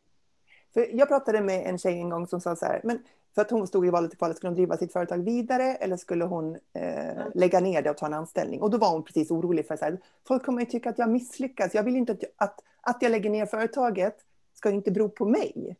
[0.73, 2.99] För jag pratade med en tjej en gång som sa så här, men
[3.35, 5.97] för att hon stod i valet och kvalet, skulle hon driva sitt företag vidare eller
[5.97, 8.61] skulle hon eh, lägga ner det och ta en anställning?
[8.61, 11.73] Och då var hon precis orolig för att folk kommer ju tycka att jag misslyckas.
[11.73, 14.15] Jag vill inte att, att, att jag lägger ner företaget
[14.53, 15.75] ska inte bero på mig.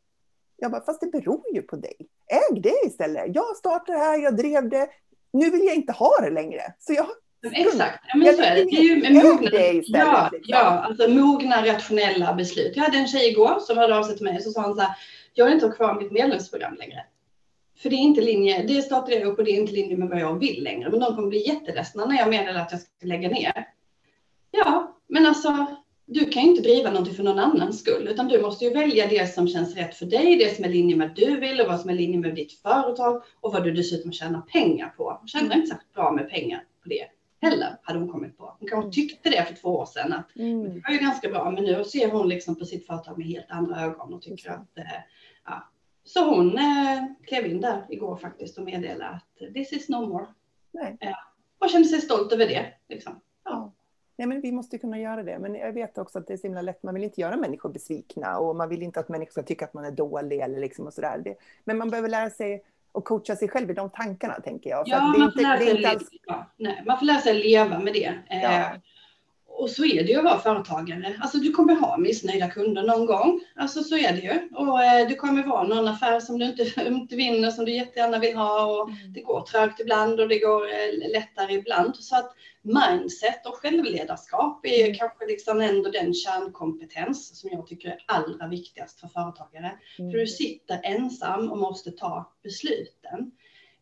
[0.55, 1.95] Jag bara, fast det beror ju på dig.
[2.27, 3.35] Äg det istället.
[3.35, 4.89] Jag startade det här, jag drev det.
[5.31, 6.73] Nu vill jag inte ha det längre.
[6.79, 7.07] Så jag
[7.43, 8.63] Exakt, ja, men så är det.
[8.63, 10.49] det är ju mogna, ja, liksom.
[10.49, 12.75] ja, alltså mogna rationella beslut.
[12.75, 14.75] Jag hade en tjej igår som hörde av sig till mig och så sa hon
[14.75, 14.95] så här,
[15.33, 17.05] jag vill inte ha kvar mitt medlemsprogram längre.
[17.77, 20.09] För det är inte linje, det startade jag upp och det är inte linje med
[20.09, 20.89] vad jag vill längre.
[20.89, 23.67] Men de kommer bli jätteledsna när jag meddelar att jag ska lägga ner.
[24.51, 25.65] Ja, men alltså
[26.05, 29.07] du kan ju inte driva någonting för någon annans skull, utan du måste ju välja
[29.07, 31.79] det som känns rätt för dig, det som är linje med du vill och vad
[31.79, 35.19] som är linje med ditt företag och vad du dessutom tjänar pengar på.
[35.21, 37.05] Jag tjänar inte särskilt bra med pengar på det
[37.41, 38.55] heller, hade hon kommit på.
[38.59, 38.91] Hon kanske mm.
[38.91, 40.63] tyckte det för två år sedan, att mm.
[40.63, 43.51] det var ju ganska bra, men nu ser hon liksom på sitt företag med helt
[43.51, 44.83] andra ögon och tycker att, eh,
[45.45, 45.69] ja.
[46.03, 50.25] Så hon eh, klev in där igår faktiskt och meddelade att this is no more.
[50.71, 50.97] Nej.
[50.99, 51.15] Ja.
[51.59, 52.73] Och kände sig stolt över det.
[52.89, 53.19] Liksom.
[53.43, 53.73] Ja.
[54.15, 55.39] Nej, men vi måste kunna göra det.
[55.39, 56.83] Men jag vet också att det är så himla lätt.
[56.83, 59.73] Man vill inte göra människor besvikna och man vill inte att människor ska tycka att
[59.73, 61.21] man är dålig eller liksom och sådär.
[61.23, 64.83] Det, men man behöver lära sig och coacha sig själv i de tankarna, tänker jag.
[64.87, 66.09] ja, man, får lära sig alls...
[66.57, 68.13] Nej, man får lära sig leva med det.
[68.29, 68.69] Ja.
[69.59, 71.15] Och så är det ju att vara företagare.
[71.21, 73.41] Alltså du kommer ha missnöjda kunder någon gång.
[73.55, 74.55] Alltså så är det ju.
[74.55, 78.19] Och eh, det kommer vara någon affär som du inte, inte vinner som du jättegärna
[78.19, 78.65] vill ha.
[78.65, 79.13] Och mm.
[79.13, 81.95] det går trögt ibland och det går eh, lättare ibland.
[81.95, 84.97] Så att mindset och självledarskap är mm.
[84.97, 89.71] kanske liksom ändå den kärnkompetens som jag tycker är allra viktigast för företagare.
[89.99, 90.11] Mm.
[90.11, 93.31] För du sitter ensam och måste ta besluten.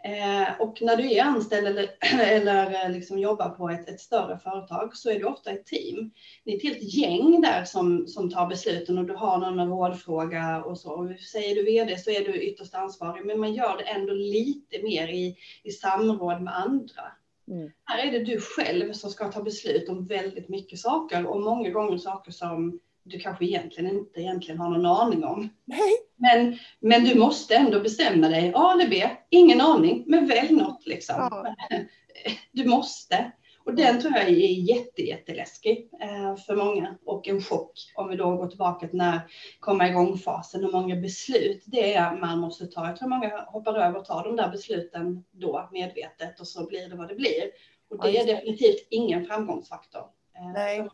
[0.03, 1.89] Eh, och när du är anställd eller,
[2.21, 6.11] eller eh, liksom jobbar på ett, ett, större företag så är du ofta ett team.
[6.43, 10.63] Det är ett helt gäng där som, som tar besluten och du har någon rådfråga
[10.63, 10.91] och så.
[10.91, 14.83] Och säger du vd så är du ytterst ansvarig, men man gör det ändå lite
[14.83, 17.03] mer i, i samråd med andra.
[17.47, 17.71] Mm.
[17.83, 21.69] Här är det du själv som ska ta beslut om väldigt mycket saker och många
[21.69, 22.79] gånger saker som
[23.09, 25.49] du kanske egentligen inte egentligen har någon aning om.
[25.65, 25.93] Nej.
[26.15, 28.51] Men, men du måste ändå bestämma dig.
[28.55, 29.09] A eller B?
[29.29, 31.15] Ingen aning, men välj något liksom.
[31.17, 31.55] Ja.
[32.51, 33.31] Du måste.
[33.65, 38.15] Och den tror jag är jätte, jätteläskig eh, för många och en chock om vi
[38.15, 39.19] då går tillbaka till när
[39.59, 42.87] komma igång-fasen och många beslut det är man måste ta.
[42.87, 46.89] Jag tror många hoppar över och tar de där besluten då medvetet och så blir
[46.89, 47.43] det vad det blir.
[47.89, 50.03] Och det är definitivt ingen framgångsfaktor.
[50.37, 50.87] Eh, Nej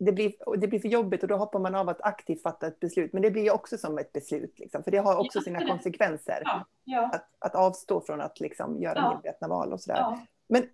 [0.00, 2.80] det blir, det blir för jobbigt och då hoppar man av att aktivt fatta ett
[2.80, 3.12] beslut.
[3.12, 6.42] Men det blir ju också som ett beslut, liksom, för det har också sina konsekvenser.
[6.44, 7.10] Ja, ja.
[7.12, 9.14] Att, att avstå från att liksom göra ja.
[9.14, 10.18] medvetna val och sådär.
[10.48, 10.68] Men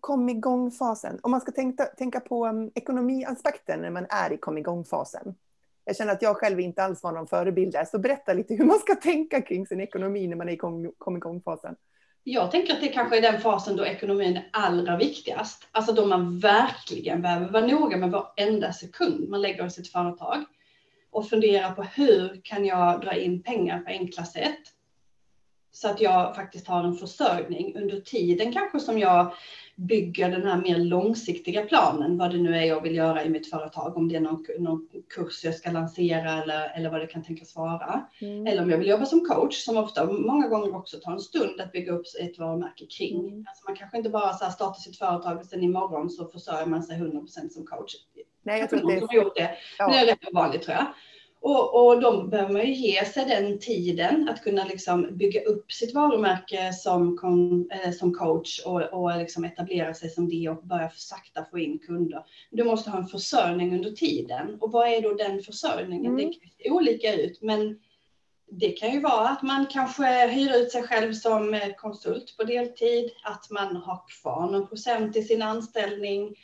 [0.00, 4.58] kom igång-fasen, om man ska tänka, tänka på um, ekonomiaspekten när man är i kom
[4.58, 5.34] igång-fasen.
[5.84, 8.64] Jag känner att jag själv inte alls var någon förebild där, så berätta lite hur
[8.64, 11.76] man ska tänka kring sin ekonomi när man är i kom, kom igång-fasen.
[12.24, 15.68] Jag tänker att det kanske är den fasen då ekonomin är allra viktigast.
[15.72, 20.44] Alltså då man verkligen behöver vara noga med varenda sekund man lägger i sitt företag
[21.10, 24.60] och fundera på hur kan jag dra in pengar på enkla sätt
[25.72, 29.32] så att jag faktiskt har en försörjning under tiden kanske som jag
[29.76, 33.50] bygger den här mer långsiktiga planen, vad det nu är jag vill göra i mitt
[33.50, 37.24] företag, om det är någon, någon kurs jag ska lansera eller, eller vad det kan
[37.24, 38.06] tänkas vara.
[38.20, 38.46] Mm.
[38.46, 41.60] Eller om jag vill jobba som coach, som ofta många gånger också tar en stund
[41.60, 43.20] att bygga upp ett varumärke kring.
[43.20, 43.44] Mm.
[43.48, 46.82] Alltså man kanske inte bara så startar sitt företag och sen imorgon så försörjer man
[46.82, 47.94] sig 100% som coach.
[48.42, 49.14] Nej, jag tror det är...
[49.14, 49.50] Gjort det.
[49.78, 49.88] Ja.
[49.88, 50.86] det är rätt vanligt tror jag.
[51.44, 55.72] Och, och då behöver man ju ge sig den tiden att kunna liksom bygga upp
[55.72, 57.18] sitt varumärke som,
[57.72, 61.78] eh, som coach och, och liksom etablera sig som det och börja sakta få in
[61.78, 62.24] kunder.
[62.50, 64.56] Du måste ha en försörjning under tiden.
[64.60, 66.12] Och vad är då den försörjningen?
[66.12, 66.16] Mm.
[66.16, 67.78] Det kan se olika ut, men
[68.50, 72.44] det kan ju vara att man kanske hyr ut sig själv som eh, konsult på
[72.44, 76.36] deltid, att man har kvar någon procent i sin anställning,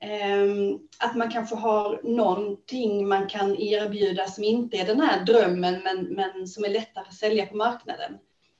[0.00, 5.82] Ehm, att man kanske har någonting man kan erbjuda som inte är den här drömmen
[5.84, 8.18] men, men som är lättare att sälja på marknaden.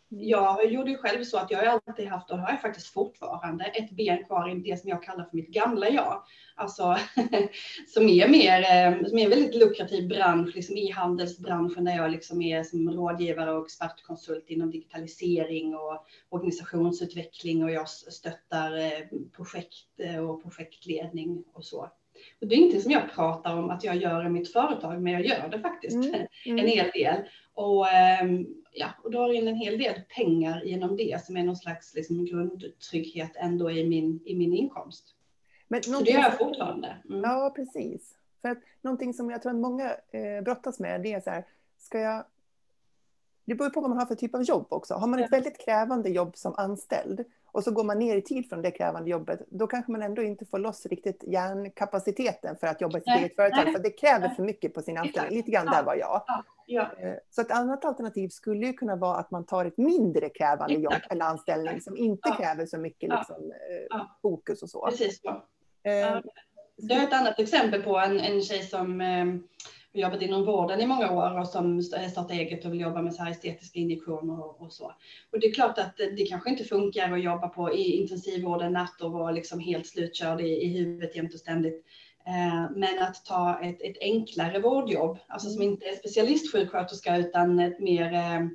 [0.08, 3.64] Jag gjorde ju själv så att jag har alltid haft, och har jag faktiskt fortfarande,
[3.64, 6.22] ett ben kvar i det som jag kallar för mitt gamla jag.
[6.54, 6.96] Alltså
[7.94, 12.42] som är mer, eh, som är en väldigt lukrativ bransch, liksom e-handelsbranschen där jag liksom
[12.42, 20.18] är som rådgivare och expertkonsult inom digitalisering och organisationsutveckling och jag stöttar eh, projekt eh,
[20.18, 21.90] och projektledning och så.
[22.40, 25.12] Och det är inte som jag pratar om att jag gör i mitt företag, men
[25.12, 26.26] jag gör det faktiskt mm.
[26.46, 26.58] Mm.
[26.58, 27.16] en hel del.
[27.54, 31.56] Och, ehm, ja, och drar in en hel del pengar genom det som är någon
[31.56, 35.14] slags liksom, grundtrygghet ändå i min, i min inkomst.
[35.68, 36.96] Men så det gör jag fortfarande.
[37.08, 37.20] Mm.
[37.20, 38.14] Ja, precis.
[38.42, 41.44] För att någonting som jag tror att många eh, brottas med det är så här,
[41.78, 42.24] ska jag
[43.46, 44.94] det beror på vad man har för typ av jobb också.
[44.94, 47.24] Har man ett väldigt krävande jobb som anställd
[47.56, 50.22] och så går man ner i tid från det krävande jobbet, då kanske man ändå
[50.22, 53.72] inte får loss riktigt hjärnkapaciteten för att jobba i sitt eget företag.
[53.72, 55.36] För det kräver för mycket på sin anställning.
[55.36, 56.22] Lite grann där var jag.
[56.66, 56.90] Ja.
[56.98, 60.74] Eh, så ett annat alternativ skulle ju kunna vara att man tar ett mindre krävande
[60.74, 63.52] jobb eller anställning som inte kräver så mycket liksom,
[63.90, 64.86] eh, fokus och så.
[64.86, 65.28] Precis så.
[65.28, 66.20] Eh,
[66.76, 69.40] det är ett annat exempel på en, en tjej som har
[70.00, 73.22] jobbat inom vården i många år och som startar eget och vill jobba med så
[73.22, 74.84] här estetiska injektioner och, och, så.
[75.32, 79.00] Och det är klart att det, kanske inte funkar att jobba på i intensivvården natt
[79.00, 81.84] och vara liksom helt slutkörd i, i huvudet jämt och ständigt.
[82.26, 87.80] Eh, men att ta ett, ett enklare vårdjobb, alltså som inte är specialistsjuksköterska utan ett
[87.80, 88.46] mer eh,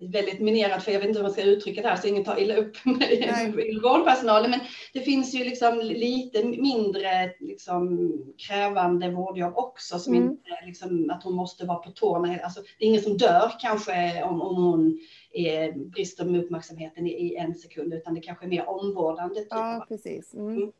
[0.00, 2.40] väldigt minerad, för jag vet inte hur man ska uttrycka det här, så ingen tar
[2.40, 4.60] illa upp med vårdpersonalen, men
[4.92, 8.10] det finns ju liksom lite mindre liksom,
[8.48, 10.28] krävande vårdjobb också, som mm.
[10.28, 12.38] inte liksom, att hon måste vara på tårna.
[12.42, 14.98] Alltså, det är ingen som dör kanske om, om hon
[15.32, 19.40] är, brister med uppmärksamheten i, i, en sekund, utan det kanske är mer omvårdande.
[19.40, 19.48] Typ.
[19.50, 20.34] Ja, precis.
[20.34, 20.56] Mm.
[20.56, 20.72] Mm.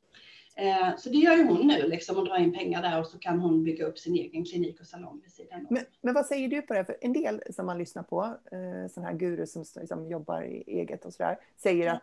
[0.59, 3.18] Eh, så det gör ju hon nu, liksom, och drar in pengar där och så
[3.18, 6.49] kan hon bygga upp sin egen klinik och salong vid sidan men, men vad säger
[6.49, 6.85] du på det?
[6.85, 10.64] För en del som man lyssnar på, eh, sådana här gurus som liksom, jobbar i
[10.66, 11.92] eget och sådär, säger ja.
[11.92, 12.03] att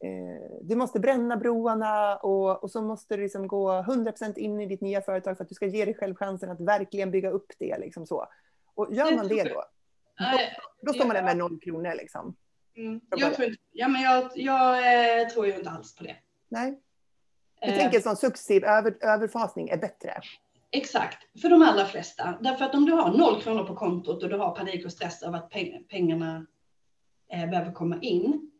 [0.00, 4.66] eh, du måste bränna broarna och, och så måste du liksom gå 100% in i
[4.66, 7.52] ditt nya företag för att du ska ge dig själv chansen att verkligen bygga upp
[7.58, 7.78] det.
[7.78, 8.26] Liksom så.
[8.74, 9.64] Och gör man det då,
[10.18, 10.38] då,
[10.82, 11.94] då står man där med noll kronor.
[11.94, 12.36] Liksom,
[12.76, 13.00] mm.
[13.16, 14.76] jag, tror inte, ja, men jag, jag
[15.20, 16.16] eh, tror ju inte alls på det.
[16.48, 16.80] Nej.
[17.64, 20.20] Du eh, tänker som successiv över, överfasning är bättre?
[20.70, 22.38] Exakt, för de allra flesta.
[22.40, 25.22] Därför att om du har noll kronor på kontot och du har panik och stress
[25.22, 25.50] av att
[25.88, 26.46] pengarna
[27.32, 28.50] eh, behöver komma in,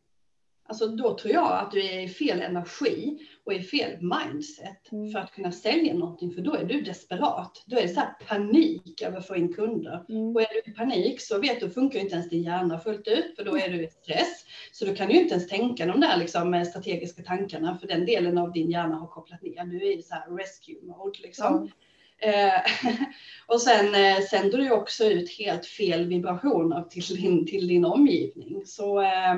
[0.66, 5.12] Alltså då tror jag att du är i fel energi och i fel mindset mm.
[5.12, 7.64] för att kunna sälja någonting, för då är du desperat.
[7.66, 10.04] Då är det så panik över att få in kunder.
[10.08, 10.36] Mm.
[10.36, 13.36] Och är du i panik så vet du, funkar inte ens din hjärna fullt ut,
[13.36, 14.44] för då är du i stress.
[14.72, 18.38] Så då kan du inte ens tänka de där liksom strategiska tankarna, för den delen
[18.38, 19.64] av din hjärna har kopplat ner.
[19.64, 21.70] Du är i så här rescue mode liksom.
[22.18, 22.60] Eh,
[23.46, 28.62] och sen eh, sänder du också ut helt fel vibrationer till din, till din omgivning.
[28.66, 29.34] Så eh,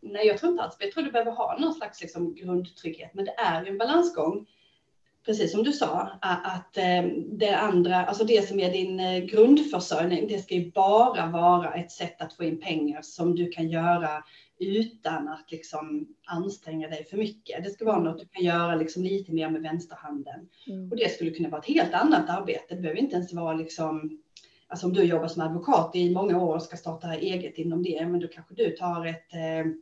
[0.00, 3.24] nej, jag tror inte alls Jag tror du behöver ha någon slags liksom, grundtrygghet, men
[3.24, 4.46] det är ju en balansgång.
[5.26, 10.28] Precis som du sa, att eh, det andra, alltså det som är din eh, grundförsörjning,
[10.28, 14.24] det ska ju bara vara ett sätt att få in pengar som du kan göra
[14.60, 17.64] utan att liksom anstränga dig för mycket.
[17.64, 20.48] Det ska vara något du kan göra liksom lite mer med vänsterhanden.
[20.66, 20.90] Mm.
[20.90, 22.74] Och det skulle kunna vara ett helt annat arbete.
[22.74, 24.20] Det behöver inte ens vara liksom,
[24.68, 28.06] alltså om du jobbar som advokat i många år och ska starta eget inom det,
[28.06, 29.72] men då kanske du tar ett eh,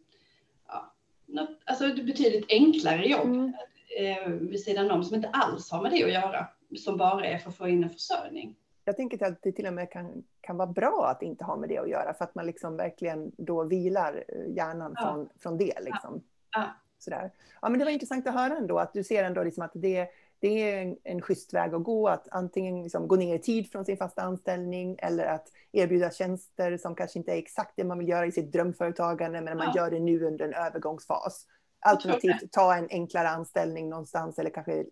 [1.28, 3.54] något, alltså ett betydligt enklare jobb mm.
[3.98, 6.46] eh, vid sidan om som inte alls har med det att göra,
[6.78, 8.56] som bara är för att få in en försörjning.
[8.84, 11.68] Jag tänker att det till och med kan, kan vara bra att inte ha med
[11.68, 15.02] det att göra för att man liksom verkligen då vilar eh, hjärnan ja.
[15.02, 15.80] från, från det.
[15.80, 16.22] Liksom.
[16.50, 16.60] Ja.
[16.60, 16.66] Ja.
[16.98, 17.30] Sådär.
[17.62, 20.08] ja, men det var intressant att höra ändå att du ser ändå liksom att det,
[20.40, 23.72] det är en, en schysst väg att gå, att antingen liksom gå ner i tid
[23.72, 27.98] från sin fasta anställning eller att erbjuda tjänster som kanske inte är exakt det man
[27.98, 29.82] vill göra i sitt drömföretagande, men man ja.
[29.82, 31.46] gör det nu under en övergångsfas.
[31.80, 34.84] Alternativt ta en enklare anställning någonstans eller kanske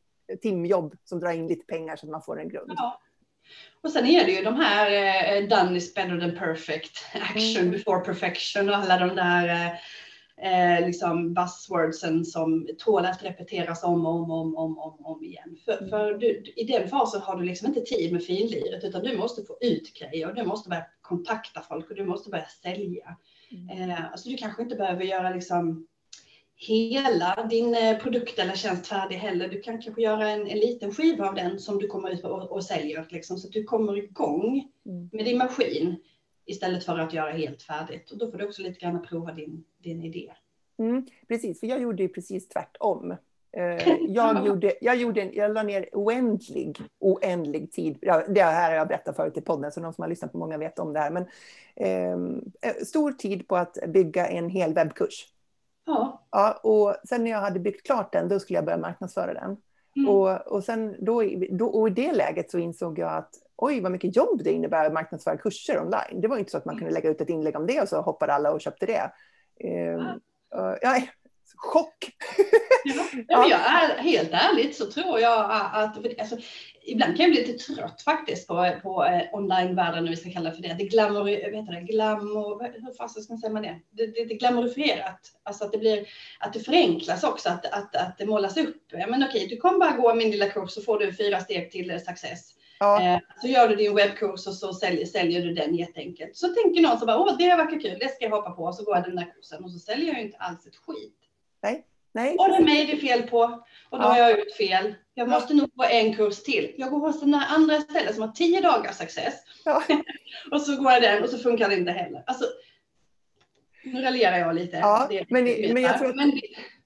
[0.42, 2.72] timjobb som drar in lite pengar så att man får en grund.
[2.76, 3.00] Ja.
[3.82, 7.70] Och sen är det ju de här eh, done is better than perfect, action mm.
[7.70, 9.72] before perfection och alla de där eh,
[10.42, 15.56] eh, liksom buzzwordsen som tål att repeteras om och om, om, om, om, om igen.
[15.64, 15.90] För, mm.
[15.90, 19.42] för du, i den fasen har du liksom inte tid med finliret utan du måste
[19.42, 23.16] få ut grejer och du måste börja kontakta folk och du måste börja sälja.
[23.50, 23.90] Mm.
[23.90, 25.86] Eh, alltså du kanske inte behöver göra liksom
[26.56, 29.48] hela din eh, produkt eller tjänst färdig heller.
[29.48, 32.52] Du kan kanske göra en, en liten skiva av den som du kommer ut och,
[32.52, 35.10] och säljer liksom, så att du kommer igång mm.
[35.12, 35.96] med din maskin
[36.46, 38.10] istället för att göra helt färdigt.
[38.10, 40.32] Och då får du också lite grann prova din, din idé.
[40.78, 43.16] Mm, precis, för jag gjorde ju precis tvärtom.
[43.56, 47.98] Eh, jag, gjorde, jag, gjorde en, jag la ner oändlig, oändlig tid.
[48.28, 50.58] Det här har jag berättat förut i podden, så de som har lyssnat på många
[50.58, 51.10] vet om det här.
[51.10, 51.26] Men,
[51.76, 55.26] eh, stor tid på att bygga en hel webbkurs.
[55.86, 56.26] Ja.
[56.30, 56.60] ja.
[56.62, 59.56] Och sen när jag hade byggt klart den, då skulle jag börja marknadsföra den.
[59.96, 60.08] Mm.
[60.08, 63.92] Och, och, sen då, då, och i det läget så insåg jag att oj, vad
[63.92, 66.20] mycket jobb det innebär att marknadsföra kurser online.
[66.20, 68.00] Det var inte så att man kunde lägga ut ett inlägg om det och så
[68.00, 69.12] hoppade alla och köpte det.
[69.64, 71.02] Uh, ja,
[71.56, 72.10] chock!
[72.84, 72.94] ja,
[73.28, 73.48] ja.
[73.48, 76.36] jag är, helt ärligt så tror jag att, alltså,
[76.86, 80.50] ibland kan jag bli lite trött faktiskt på, på eh, online-världen, om vi ska kalla
[80.50, 80.74] det för det.
[80.78, 83.80] Det glamour, vet det, glamour, hur fasen ska man säga det?
[83.90, 86.06] Det, det, det är glamorifierat, alltså att det blir,
[86.40, 88.82] att det förenklas också, att, att, att det målas upp.
[88.92, 91.70] Ja, men okej, du kommer bara gå min lilla kurs så får du fyra steg
[91.70, 92.55] till success.
[92.78, 93.02] Ja.
[93.02, 96.36] Eh, så gör du din webbkurs och så säljer, säljer du den jätteenkelt.
[96.36, 98.72] Så tänker någon så bara, åh det verkar kul, det ska jag hoppa på.
[98.72, 101.16] Så går jag den där kursen och så säljer jag ju inte alls ett skit.
[101.62, 101.86] Nej.
[102.12, 103.38] Nej, och det är mig det är fel på
[103.90, 104.08] och då ja.
[104.08, 104.94] har jag gjort fel.
[105.14, 106.74] Jag måste nog gå en kurs till.
[106.76, 109.34] Jag går hos den här andra istället som har tio dagars success.
[109.64, 109.82] Ja.
[110.50, 112.22] och så går jag den och så funkar det inte heller.
[112.26, 112.44] Alltså,
[113.84, 114.76] nu raljerar jag lite.
[114.76, 116.16] Ja, men, men jag tror att...
[116.16, 116.32] Men,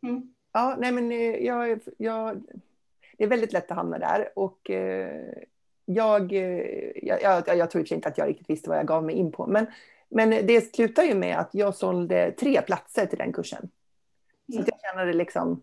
[0.03, 0.35] mm.
[0.53, 2.43] Ja, nej men eh, jag, jag,
[3.19, 5.33] det är väldigt lätt att hamna där och eh,
[5.95, 6.65] jag, eh,
[7.03, 9.47] jag, jag, jag tror inte att jag riktigt visste vad jag gav mig in på.
[9.47, 9.67] Men,
[10.09, 13.69] men det slutar ju med att jag sålde tre platser till den kursen.
[14.47, 14.69] Så mm.
[14.69, 15.63] jag tjänade liksom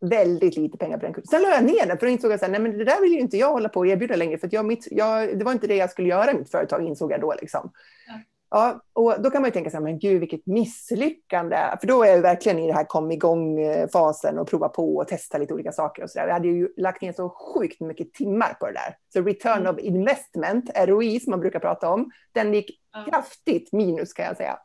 [0.00, 1.28] väldigt lite pengar på den kursen.
[1.28, 3.36] Sen la jag ner den för då insåg jag att det där vill ju inte
[3.36, 5.90] jag hålla på och erbjuda längre för jag, mitt, jag, det var inte det jag
[5.90, 7.34] skulle göra i mitt företag insåg jag då.
[7.40, 7.72] Liksom.
[8.06, 8.20] Ja.
[8.50, 11.56] Ja, och då kan man ju tänka sig, men gud vilket misslyckande.
[11.80, 15.38] För då är jag verkligen i det här kom igång-fasen och prova på och testa
[15.38, 16.26] lite olika saker och så där.
[16.26, 18.96] Jag hade ju lagt ner så sjukt mycket timmar på det där.
[19.12, 19.74] Så return mm.
[19.74, 22.80] of investment, ROI som man brukar prata om, den gick
[23.10, 24.58] kraftigt minus kan jag säga.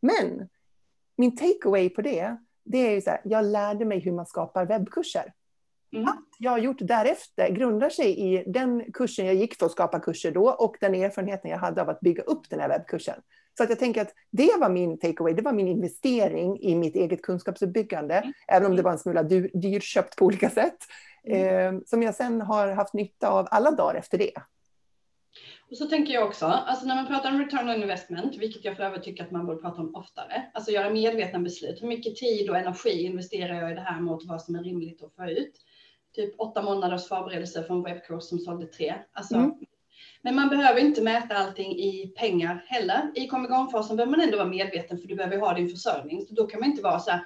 [0.00, 0.48] Men
[1.16, 4.66] min takeaway på det, det är ju så här, jag lärde mig hur man skapar
[4.66, 5.32] webbkurser.
[5.92, 6.08] Mm.
[6.08, 10.00] Att jag har gjort därefter grundar sig i den kursen jag gick för att skapa
[10.00, 13.20] kurser då och den erfarenheten jag hade av att bygga upp den här webbkursen.
[13.56, 16.96] Så att jag tänker att det var min takeaway, det var min investering i mitt
[16.96, 18.32] eget kunskapsuppbyggande, mm.
[18.48, 20.76] även om det var en smula dyr, dyrköpt på olika sätt,
[21.24, 21.74] mm.
[21.74, 24.32] eh, som jag sen har haft nytta av alla dagar efter det.
[25.70, 28.76] Och så tänker jag också, alltså när man pratar om return on investment, vilket jag
[28.76, 31.82] för övrigt tycker att man borde prata om oftare, alltså göra medvetna beslut.
[31.82, 35.02] Hur mycket tid och energi investerar jag i det här mot vad som är rimligt
[35.02, 35.54] att få ut?
[36.16, 38.94] Typ åtta månaders förberedelse för en webbkurs som sålde tre.
[39.12, 39.54] Alltså, mm.
[40.22, 43.12] Men man behöver inte mäta allting i pengar heller.
[43.14, 46.26] I kom igång-fasen behöver man ändå vara medveten för du behöver ha din försörjning.
[46.26, 47.20] Så då kan man inte vara så här,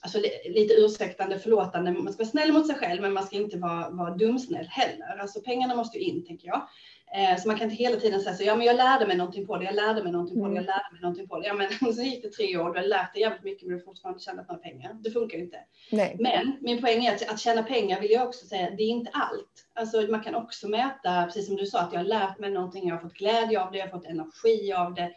[0.00, 1.92] alltså, lite ursäktande, förlåtande.
[1.92, 5.20] Man ska vara snäll mot sig själv, men man ska inte vara, vara dumsnäll heller.
[5.20, 6.68] Alltså pengarna måste ju in, tänker jag.
[7.14, 9.46] Eh, så man kan inte hela tiden säga så, ja men jag lärde mig någonting
[9.46, 10.66] på det, jag lärde mig någonting på det, jag mm.
[10.66, 11.46] lärde mig någonting på det.
[11.46, 13.82] Ja men så gick det tre år, du har lärt dig jävligt mycket men du
[13.82, 14.94] har fortfarande tjänat några pengar.
[14.94, 15.58] Det funkar ju inte.
[15.90, 16.16] Nej.
[16.20, 19.10] Men min poäng är att, att tjäna pengar vill jag också säga, det är inte
[19.10, 19.68] allt.
[19.74, 22.88] Alltså man kan också mäta, precis som du sa, att jag har lärt mig någonting,
[22.88, 25.12] jag har fått glädje av det, jag har fått energi av det.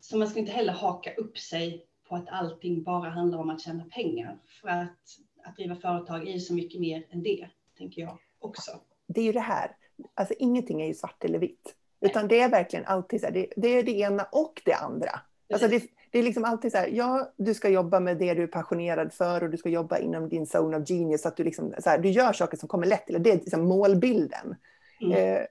[0.00, 3.60] Så man ska inte heller haka upp sig på att allting bara handlar om att
[3.60, 4.38] tjäna pengar.
[4.60, 4.98] För att,
[5.44, 8.70] att driva företag är ju så mycket mer än det, tänker jag också.
[9.06, 9.72] Det är ju det här
[10.14, 11.74] alltså ingenting är ju svart eller vitt.
[12.00, 15.20] Utan det är verkligen alltid så här, det, det, är det ena och det andra.
[15.52, 18.42] Alltså det, det, är liksom alltid så här, ja, du ska jobba med det du
[18.42, 21.22] är passionerad för och du ska jobba inom din zone of genius.
[21.22, 23.34] Så att du, liksom, så här, du gör saker som kommer lätt till det är
[23.34, 24.54] liksom målbilden.
[25.00, 25.12] Mm.
[25.12, 25.42] Eh,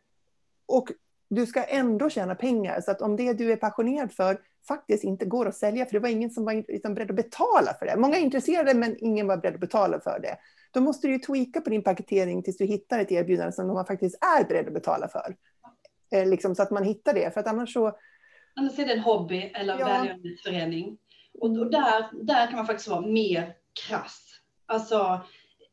[0.65, 0.91] och
[1.29, 2.81] du ska ändå tjäna pengar.
[2.81, 4.37] Så att om det du är passionerad för
[4.67, 7.73] faktiskt inte går att sälja, för det var ingen som var liksom beredd att betala
[7.73, 7.97] för det.
[7.97, 10.37] Många är intresserade, men ingen var beredd att betala för det.
[10.71, 13.85] Då måste du ju tweaka på din paketering tills du hittar ett erbjudande som man
[13.85, 15.35] faktiskt är beredd att betala för.
[16.11, 17.97] Eh, liksom, så att man hittar det, för att annars så...
[18.55, 19.85] Annars är det en hobby eller ja.
[19.85, 20.97] välgörenhetsförening.
[21.39, 23.53] Och, och där, där kan man faktiskt vara mer
[23.87, 24.39] krass.
[24.65, 25.21] Alltså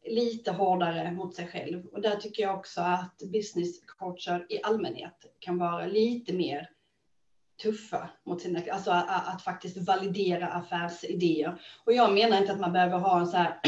[0.04, 1.86] lite hårdare mot sig själv.
[1.86, 6.70] Och där tycker jag också att business coacher i allmänhet kan vara lite mer
[7.62, 11.60] tuffa mot sina, alltså att, att, faktiskt validera affärsidéer.
[11.84, 13.60] Och jag menar inte att man behöver ha en så här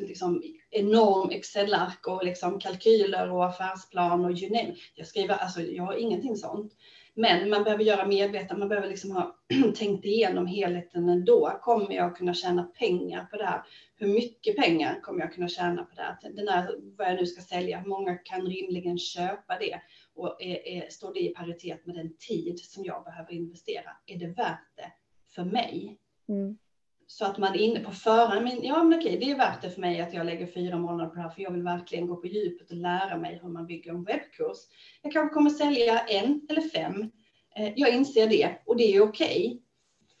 [0.06, 4.74] liksom, enorm Excel-ark och liksom kalkyler och affärsplan och you name.
[4.94, 6.72] Jag skriver, alltså jag har ingenting sånt.
[7.16, 9.36] Men man behöver göra medveten, man behöver liksom ha
[9.74, 11.58] tänkt igenom helheten ändå.
[11.62, 13.62] Kommer jag kunna tjäna pengar på det här?
[13.96, 16.16] Hur mycket pengar kommer jag kunna tjäna på det här?
[16.22, 19.80] Den här, vad jag nu ska sälja, hur många kan rimligen köpa det?
[20.14, 23.90] Och är, är, står det i paritet med den tid som jag behöver investera?
[24.06, 24.92] Är det värt det
[25.34, 25.98] för mig?
[26.28, 26.58] Mm.
[27.06, 29.70] Så att man är inne på förhand, men ja men okej, det är värt det
[29.70, 32.16] för mig att jag lägger fyra månader på det här, för jag vill verkligen gå
[32.16, 34.58] på djupet och lära mig hur man bygger en webbkurs.
[35.02, 37.10] Jag kanske kommer sälja en eller fem.
[37.56, 39.60] Eh, jag inser det och det är okej.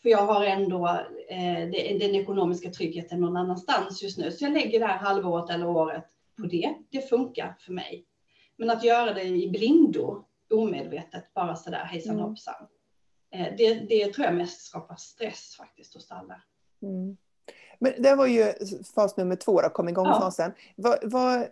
[0.02, 0.88] För jag har ändå
[1.28, 1.68] eh,
[1.98, 4.30] den ekonomiska tryggheten någon annanstans just nu.
[4.30, 6.04] Så jag lägger det här halvåret eller året
[6.36, 6.74] på det.
[6.90, 8.04] Det funkar för mig.
[8.56, 12.24] Men att göra det i blindo, omedvetet, bara sådär hejsan mm.
[12.24, 12.54] hoppsan.
[13.30, 16.42] Eh, det, det tror jag mest skapar stress faktiskt hos alla.
[16.82, 17.16] Mm.
[17.78, 18.52] Men det var ju
[18.94, 20.52] fas nummer två, då, kom igång-fasen.
[20.76, 20.96] Ja.
[21.02, 21.46] Vad,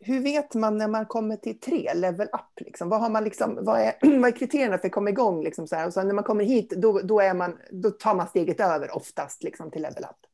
[0.00, 2.66] hur vet man när man kommer till tre, level up?
[2.66, 2.88] Liksom?
[2.88, 5.44] Vad, har man liksom, vad, är, vad är kriterierna för att komma igång?
[5.44, 5.86] Liksom så här?
[5.86, 8.96] Och så när man kommer hit, då, då, är man, då tar man steget över
[8.96, 10.27] oftast liksom, till level up.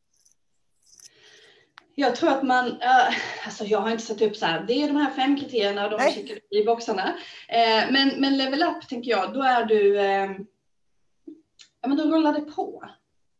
[1.94, 3.14] Jag tror att man, uh,
[3.44, 5.90] alltså jag har inte satt upp så här, det är de här fem kriterierna och
[5.90, 7.08] de checkar i boxarna.
[7.08, 10.36] Uh, men, men level up tänker jag, då är du, uh,
[11.82, 12.84] ja men då rullar det på.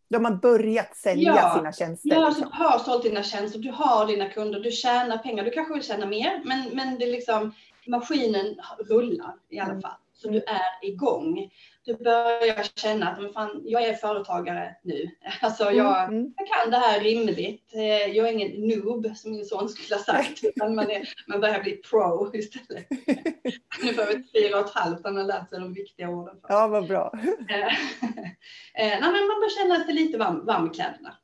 [0.09, 2.11] De har börjat sälja ja, sina tjänster.
[2.11, 2.48] Ja, liksom.
[2.52, 5.44] du har sålt dina tjänster, du har dina kunder, du tjänar pengar.
[5.44, 7.55] Du kanske vill tjäna mer, men, men det är liksom,
[7.86, 8.57] maskinen
[8.88, 9.82] rullar i alla mm.
[9.82, 9.96] fall.
[10.14, 11.50] Så du är igång
[11.85, 15.11] du börjar känna att men fan, jag är företagare nu.
[15.41, 16.35] Alltså jag, mm, mm.
[16.37, 17.74] jag kan det här rimligt.
[17.74, 21.41] Eh, jag är ingen noob som min son skulle ha sagt, utan man, är, man
[21.41, 22.87] börjar bli pro istället.
[23.82, 26.37] Ungefär ett fyra och ett halvt, han har lärt sig de viktiga orden.
[26.49, 27.12] Ja, vad bra.
[27.49, 31.16] Eh, eh, nej, men man bör känna sig lite varm, varm i kläderna,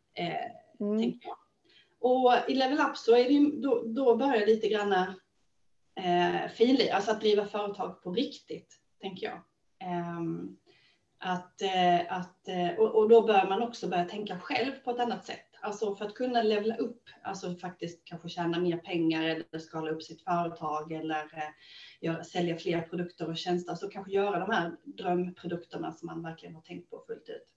[0.80, 1.12] mm.
[2.00, 5.14] Och i Level Up så är det, då, då börjar lite granna
[5.96, 9.40] eh, finlir, alltså att driva företag på riktigt, tänker jag.
[9.80, 10.56] Ehm,
[11.18, 15.26] att, eh, att, eh, och då bör man också börja tänka själv på ett annat
[15.26, 15.46] sätt.
[15.62, 20.02] Alltså för att kunna levla upp, alltså faktiskt kanske tjäna mer pengar eller skala upp
[20.02, 21.50] sitt företag eller eh,
[22.00, 23.74] göra, sälja fler produkter och tjänster.
[23.74, 27.48] Så kanske göra de här drömprodukterna som man verkligen har tänkt på fullt ut.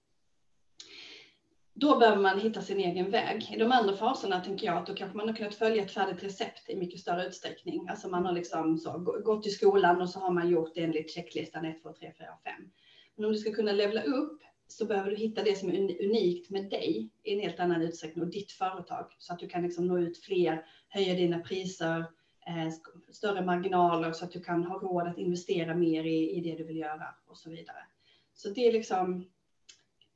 [1.76, 3.50] Då behöver man hitta sin egen väg.
[3.54, 6.24] I de andra faserna tänker jag att då kanske man har kunnat följa ett färdigt
[6.24, 7.88] recept i mycket större utsträckning.
[7.88, 11.14] Alltså man har liksom så, gått i skolan och så har man gjort det enligt
[11.14, 12.54] checklistan 1, 2, 3, 4, 5.
[13.16, 16.50] Men om du ska kunna levla upp så behöver du hitta det som är unikt
[16.50, 19.86] med dig i en helt annan utsträckning och ditt företag så att du kan liksom
[19.86, 21.98] nå ut fler, höja dina priser,
[22.46, 22.72] eh,
[23.12, 26.64] större marginaler så att du kan ha råd att investera mer i, i det du
[26.64, 27.86] vill göra och så vidare.
[28.34, 29.26] Så det är liksom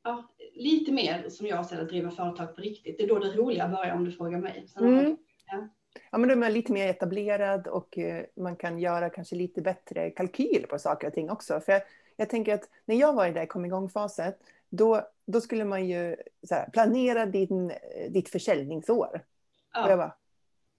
[0.08, 2.98] ja, lite mer som jag ser att driva företag på riktigt.
[2.98, 4.68] Det är då det roliga börjar om du frågar mig.
[4.80, 5.16] Mm.
[5.46, 5.68] Ja.
[6.10, 9.62] ja, men då är man lite mer etablerad och eh, man kan göra kanske lite
[9.62, 11.60] bättre kalkyl på saker och ting också.
[11.60, 11.82] För jag,
[12.16, 14.32] jag tänker att när jag var i det kom igång-fasen,
[14.68, 16.16] då, då skulle man ju
[16.50, 17.72] här, planera din,
[18.10, 19.24] ditt försäljningsår.
[19.72, 19.84] Ja.
[19.84, 20.14] Och jag bara,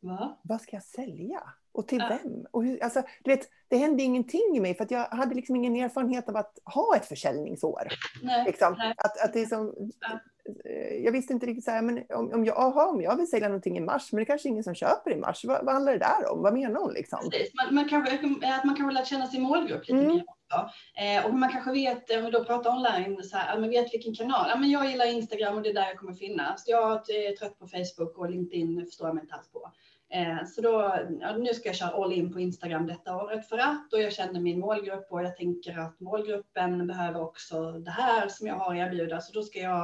[0.01, 0.39] Va?
[0.43, 1.43] vad ska jag sälja?
[1.79, 2.19] Och till ja.
[2.23, 2.45] vem?
[2.51, 5.75] Och hur, alltså, du vet, det hände ingenting i mig för jag hade liksom ingen
[5.75, 7.87] erfarenhet av att ha ett försäljningsår.
[8.23, 8.75] Nej, liksom.
[8.77, 8.93] nej.
[8.97, 10.19] Att, att det är som, ja.
[10.65, 13.27] Eh, jag visste inte riktigt så här, men om, om, jag, aha, om jag vill
[13.27, 15.45] sälja någonting i mars, men det är kanske ingen som köper i mars.
[15.45, 16.41] Vad, vad handlar det där om?
[16.41, 16.93] Vad menar hon?
[16.93, 17.19] Liksom?
[17.53, 18.13] Man, man, kanske,
[18.43, 20.07] att man kanske lärt känna sin målgrupp lite mm.
[20.07, 20.69] mer också.
[21.01, 24.15] Eh, och man kanske vet, om vi då pratar online, så här, man vet vilken
[24.15, 24.45] kanal.
[24.49, 26.63] Ja, men jag gillar Instagram och det är där jag kommer finnas.
[26.67, 29.71] Jag är trött på Facebook och LinkedIn förstår jag mig inte alls på.
[30.11, 30.95] Eh, så då,
[31.37, 34.39] nu ska jag köra all in på Instagram detta året för att och jag känner
[34.39, 38.87] min målgrupp och jag tänker att målgruppen behöver också det här som jag har att
[38.87, 39.21] erbjuda.
[39.21, 39.83] Så då ska jag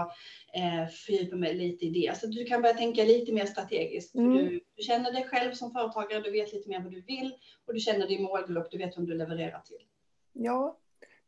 [0.53, 2.17] eh, fördjupa mig lite i det.
[2.17, 4.15] Så du kan börja tänka lite mer strategiskt.
[4.15, 4.34] Mm.
[4.34, 7.36] Du, du, känner dig själv som företagare, du vet lite mer vad du vill
[7.67, 9.88] och du känner din målgrupp, du vet vem du levererar till.
[10.34, 10.78] Ja,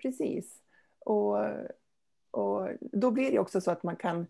[0.02, 0.62] precis.
[1.00, 1.38] Och,
[2.32, 4.28] och då blir det också så att man kan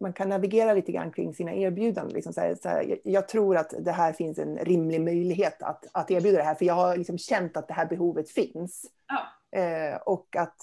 [0.00, 2.14] man kan navigera lite grann kring sina erbjudanden.
[2.14, 5.86] Liksom så här, så här, jag tror att det här finns en rimlig möjlighet att,
[5.92, 8.86] att erbjuda det här, för jag har liksom känt att det här behovet finns.
[9.08, 9.60] Ja.
[9.60, 10.56] Eh, och att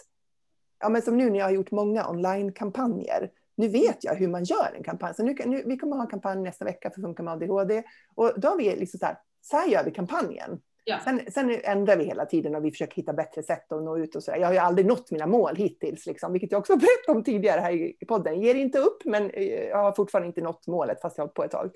[0.79, 3.31] ja, men som nu när jag har gjort många online-kampanjer.
[3.55, 5.13] Nu vet jag hur man gör en kampanj.
[5.13, 7.83] Så nu, nu, vi kommer ha en kampanj nästa vecka för Funka med ADHD.
[8.15, 10.61] Och då har vi liksom så här, så här gör vi kampanjen.
[10.87, 10.99] Ja.
[11.03, 14.15] Sen, sen, ändrar vi hela tiden och vi försöker hitta bättre sätt att nå ut
[14.15, 14.31] och så.
[14.31, 17.61] Jag har ju aldrig nått mina mål hittills, liksom, vilket jag också berättade om tidigare
[17.61, 18.41] här i podden.
[18.41, 21.43] Ger inte upp, men eh, jag har fortfarande inte nått målet fast jag har på
[21.43, 21.71] ett tag.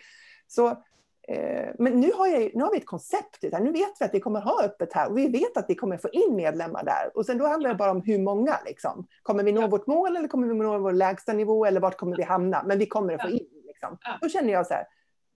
[0.47, 0.67] Så,
[1.27, 3.59] eh, men nu har, jag, nu har vi ett koncept, där.
[3.59, 5.97] nu vet vi att vi kommer ha öppet här och vi vet att vi kommer
[5.97, 7.17] få in medlemmar där.
[7.17, 8.59] Och sen då handlar det bara om hur många.
[8.65, 9.07] Liksom.
[9.23, 9.67] Kommer vi nå ja.
[9.67, 12.63] vårt mål eller kommer vi nå vår lägsta nivå eller vart kommer vi hamna?
[12.65, 13.47] Men vi kommer att få in.
[13.65, 13.97] Liksom.
[14.21, 14.85] Då känner jag så här,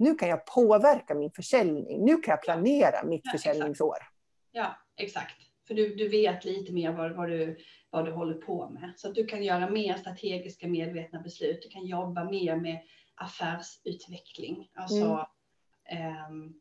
[0.03, 2.05] nu kan jag påverka min försäljning.
[2.05, 3.95] Nu kan jag planera mitt ja, försäljningsår.
[3.95, 4.13] Exakt.
[4.51, 5.35] Ja, exakt.
[5.67, 7.57] För du, du vet lite mer vad, vad, du,
[7.89, 8.93] vad du håller på med.
[8.95, 11.61] Så att du kan göra mer strategiska medvetna beslut.
[11.61, 12.81] Du kan jobba mer med
[13.15, 14.69] affärsutveckling.
[14.73, 15.27] Alltså,
[15.85, 16.31] mm.
[16.31, 16.53] um,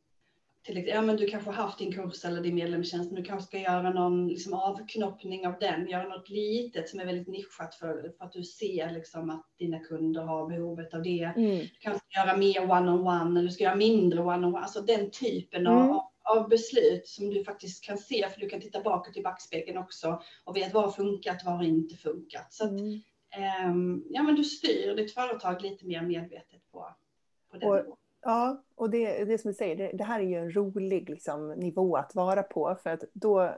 [0.63, 3.47] till ja, men du kanske har haft din kurs eller din medlemstjänst, men du kanske
[3.47, 8.13] ska göra någon liksom, avknoppning av den, göra något litet som är väldigt nischat för,
[8.19, 11.33] för att du ser liksom, att dina kunder har behovet av det.
[11.37, 11.59] Mm.
[11.59, 15.67] Du kanske ska göra mer one-on-one eller du ska göra mindre one-on-one, alltså den typen
[15.67, 15.79] mm.
[15.79, 19.79] av, av beslut som du faktiskt kan se, för du kan titta bakåt i backspegeln
[19.79, 22.53] också och vet vad har funkat, vad har inte funkat.
[22.53, 23.01] Så att, mm.
[23.71, 26.89] um, ja, men du styr ditt företag lite mer medvetet på,
[27.51, 27.97] på den och, nivån.
[28.23, 31.51] Ja, och det, det som du säger, det, det här är ju en rolig liksom,
[31.51, 32.77] nivå att vara på.
[32.83, 33.55] För att då,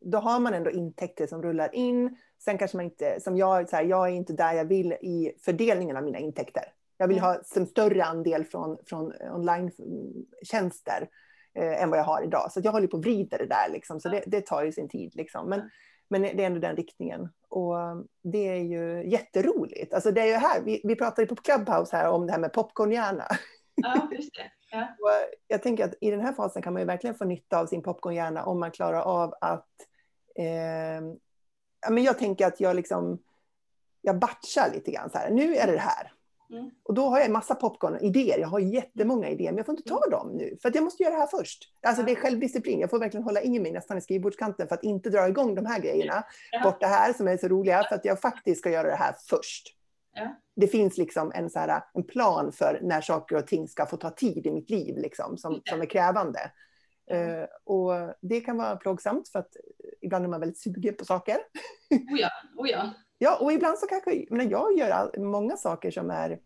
[0.00, 2.16] då har man ändå intäkter som rullar in.
[2.38, 5.32] Sen kanske man inte, som jag, så här, jag är inte där jag vill i
[5.44, 6.62] fördelningen av mina intäkter.
[6.98, 7.28] Jag vill mm.
[7.28, 11.08] ha en större andel från, från online-tjänster
[11.54, 12.52] eh, än vad jag har idag.
[12.52, 14.00] Så jag håller på att vrida det där, liksom.
[14.00, 15.12] så det, det, tar ju sin tid.
[15.14, 15.48] Liksom.
[15.48, 15.70] Men,
[16.08, 17.28] men det är ändå den riktningen.
[17.48, 17.76] Och
[18.22, 19.94] det är ju jätteroligt.
[19.94, 22.52] Alltså det är ju här, vi, vi pratade på Clubhouse här om det här med
[22.52, 23.24] popcornhjärna.
[23.76, 24.50] Ja, just det.
[24.70, 24.88] Ja.
[25.48, 27.82] Jag tänker att i den här fasen kan man ju verkligen få nytta av sin
[27.82, 29.68] popcornhjärna om man klarar av att...
[30.38, 31.04] Eh,
[31.80, 33.18] ja, men jag tänker att jag liksom...
[34.00, 35.30] Jag batchar lite grann så här.
[35.30, 36.12] Nu är det det här.
[36.50, 36.70] Mm.
[36.82, 38.38] Och då har jag en massa popcorn-idéer.
[38.38, 40.10] Jag har jättemånga idéer, men jag får inte ta mm.
[40.10, 40.56] dem nu.
[40.62, 41.72] För att jag måste göra det här först.
[41.82, 42.80] Alltså det är självdisciplin.
[42.80, 45.66] Jag får verkligen hålla i mig nästan i skrivbordskanten för att inte dra igång de
[45.66, 46.24] här grejerna.
[46.62, 49.14] Bort det här som är så roliga, för att jag faktiskt ska göra det här
[49.28, 49.76] först.
[50.16, 50.36] Ja.
[50.56, 53.96] Det finns liksom en, så här, en plan för när saker och ting ska få
[53.96, 56.40] ta tid i mitt liv, liksom, som, som är krävande.
[57.12, 57.92] Uh, och
[58.22, 59.56] det kan vara plågsamt för att
[60.02, 61.36] ibland är man väldigt sugen på saker.
[61.90, 62.90] Oh ja, oh ja.
[63.18, 66.38] ja, och ibland så kanske, men jag gör all, många saker som är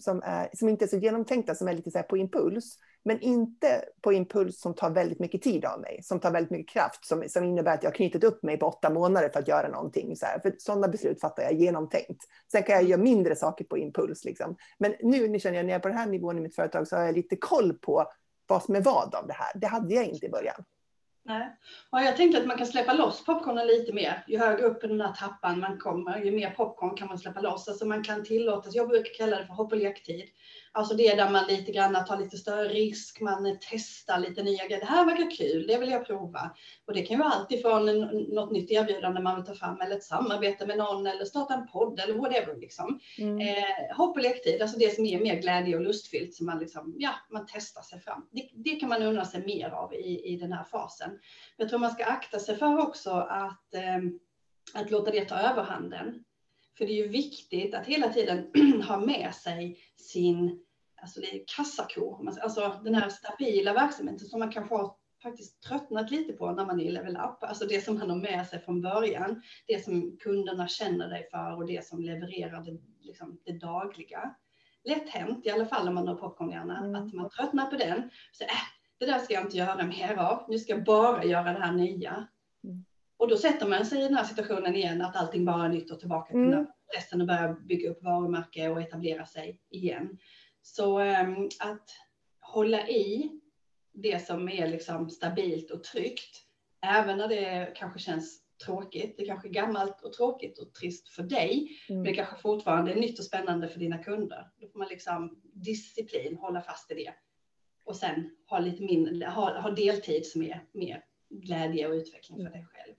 [0.00, 2.78] som, är, som inte är så genomtänkta, som är lite så här på impuls.
[3.04, 6.72] Men inte på impuls som tar väldigt mycket tid av mig, som tar väldigt mycket
[6.72, 9.48] kraft, som, som innebär att jag har knutit upp mig på åtta månader för att
[9.48, 10.16] göra någonting.
[10.16, 10.38] Så här.
[10.38, 12.24] För sådana beslut fattar jag genomtänkt.
[12.52, 14.24] Sen kan jag göra mindre saker på impuls.
[14.24, 14.56] Liksom.
[14.78, 16.88] Men nu, nu känner jag, när jag är på den här nivån i mitt företag,
[16.88, 18.06] så har jag lite koll på
[18.46, 19.52] vad som är vad av det här.
[19.54, 20.64] Det hade jag inte i början.
[21.24, 21.56] Nej.
[21.90, 24.24] Ja, jag tänkte att man kan släppa loss popcornen lite mer.
[24.28, 27.40] Ju högre upp i den här trappan man kommer, ju mer popcorn kan man släppa
[27.40, 27.68] loss.
[27.68, 30.24] Alltså man kan tillåtas, jag brukar kalla det för hopp och lektid.
[30.74, 34.66] Alltså det är där man lite grann tar lite större risk, man testar lite nya
[34.66, 34.80] grejer.
[34.80, 36.50] Det här verkar kul, det vill jag prova.
[36.86, 37.86] Och det kan ju vara allt ifrån
[38.34, 41.68] något nytt erbjudande man vill ta fram eller ett samarbete med någon eller starta en
[41.68, 42.56] podd eller whatever.
[42.56, 43.00] Liksom.
[43.18, 43.40] Mm.
[43.40, 46.94] Eh, hopp och lektid, alltså det som är mer glädje och lustfyllt som man liksom,
[46.98, 48.26] ja, man testar sig fram.
[48.30, 51.10] Det, det kan man unna sig mer av i, i den här fasen.
[51.56, 53.98] Jag tror man ska akta sig för också att, eh,
[54.74, 56.24] att låta det ta överhanden.
[56.78, 58.46] För det är ju viktigt att hela tiden
[58.88, 60.61] ha med sig sin
[61.02, 66.10] alltså det är kassako, alltså den här stabila verksamheten som man kanske har faktiskt tröttnat
[66.10, 67.42] lite på när man är i level up.
[67.42, 71.56] Alltså det som man har med sig från början, det som kunderna känner dig för
[71.56, 74.34] och det som levererar det, liksom, det dagliga.
[74.84, 76.94] Lätt hänt, i alla fall om man har popcornhjärna, mm.
[76.94, 78.10] att man tröttnar på den.
[78.32, 78.50] Så, äh,
[78.98, 81.72] det där ska jag inte göra mer av, nu ska jag bara göra det här
[81.72, 82.26] nya.
[82.64, 82.84] Mm.
[83.16, 85.90] Och då sätter man sig i den här situationen igen, att allting bara är nytt
[85.90, 86.66] och tillbaka till mm.
[86.96, 90.18] resten och börjar bygga upp varumärke och etablera sig igen.
[90.62, 91.90] Så um, att
[92.40, 93.30] hålla i
[93.92, 96.42] det som är liksom stabilt och tryggt,
[96.86, 99.14] även när det kanske känns tråkigt.
[99.18, 102.02] Det kanske är gammalt och tråkigt och trist för dig, mm.
[102.02, 104.50] men det kanske fortfarande är nytt och spännande för dina kunder.
[104.60, 107.14] Då får man liksom disciplin, hålla fast i det.
[107.84, 112.52] Och sen ha lite mindre, ha, ha deltid som är mer glädje och utveckling för
[112.52, 112.94] dig själv.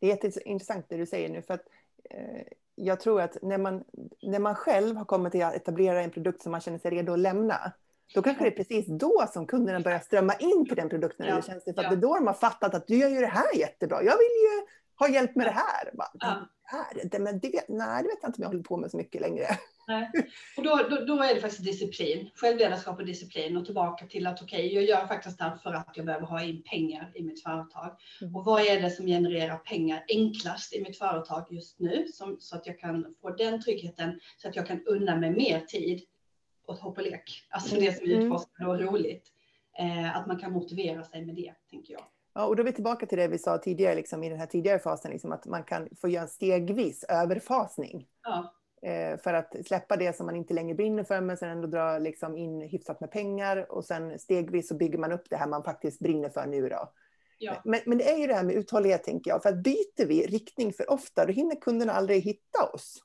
[0.00, 1.68] Det är jätteintressant det du säger nu, för att
[2.10, 2.42] eh,
[2.84, 3.84] jag tror att när man,
[4.22, 7.12] när man själv har kommit till att etablera en produkt som man känner sig redo
[7.12, 7.72] att lämna,
[8.14, 11.32] då kanske det är precis då som kunderna börjar strömma in på den produkten ja.
[11.32, 11.74] eller tjänsten.
[11.74, 11.88] För ja.
[11.88, 14.02] det är då de har fattat att du gör ju det här jättebra.
[14.02, 14.66] Jag vill ju
[14.98, 15.90] ha hjälp med det här.
[15.94, 16.36] Bara, Ja.
[16.70, 18.96] Här det, men det, nej, det vet jag inte om jag håller på med så
[18.96, 19.46] mycket längre.
[19.88, 20.10] Nej.
[20.56, 24.42] Och då, då, då är det faktiskt disciplin, självledarskap och disciplin och tillbaka till att
[24.42, 27.42] okej, jag gör faktiskt det här för att jag behöver ha in pengar i mitt
[27.42, 27.96] företag.
[28.20, 28.36] Mm.
[28.36, 32.56] Och vad är det som genererar pengar enklast i mitt företag just nu som, så
[32.56, 36.02] att jag kan få den tryggheten så att jag kan unna mig mer tid
[36.66, 37.46] åt hopp och lek.
[37.48, 38.26] Alltså det som är Mm.
[38.26, 39.32] utforskande och roligt.
[39.78, 42.04] Eh, att man kan motivera sig med det, tänker jag.
[42.40, 44.46] Ja, och då är vi tillbaka till det vi sa tidigare, liksom, i den här
[44.46, 48.06] tidigare fasen, liksom, att man kan få göra en stegvis överfasning.
[48.22, 51.68] Ja, Eh, för att släppa det som man inte längre brinner för, men sen ändå
[51.68, 53.72] dra liksom, in hyfsat med pengar.
[53.72, 56.68] Och sen stegvis så bygger man upp det här man faktiskt brinner för nu.
[56.68, 56.92] Då.
[57.38, 59.42] ja, Men, men det är ju det här med uthållighet, tänker jag.
[59.42, 63.02] För att byter vi riktning för ofta, då hinner kunderna aldrig hitta oss.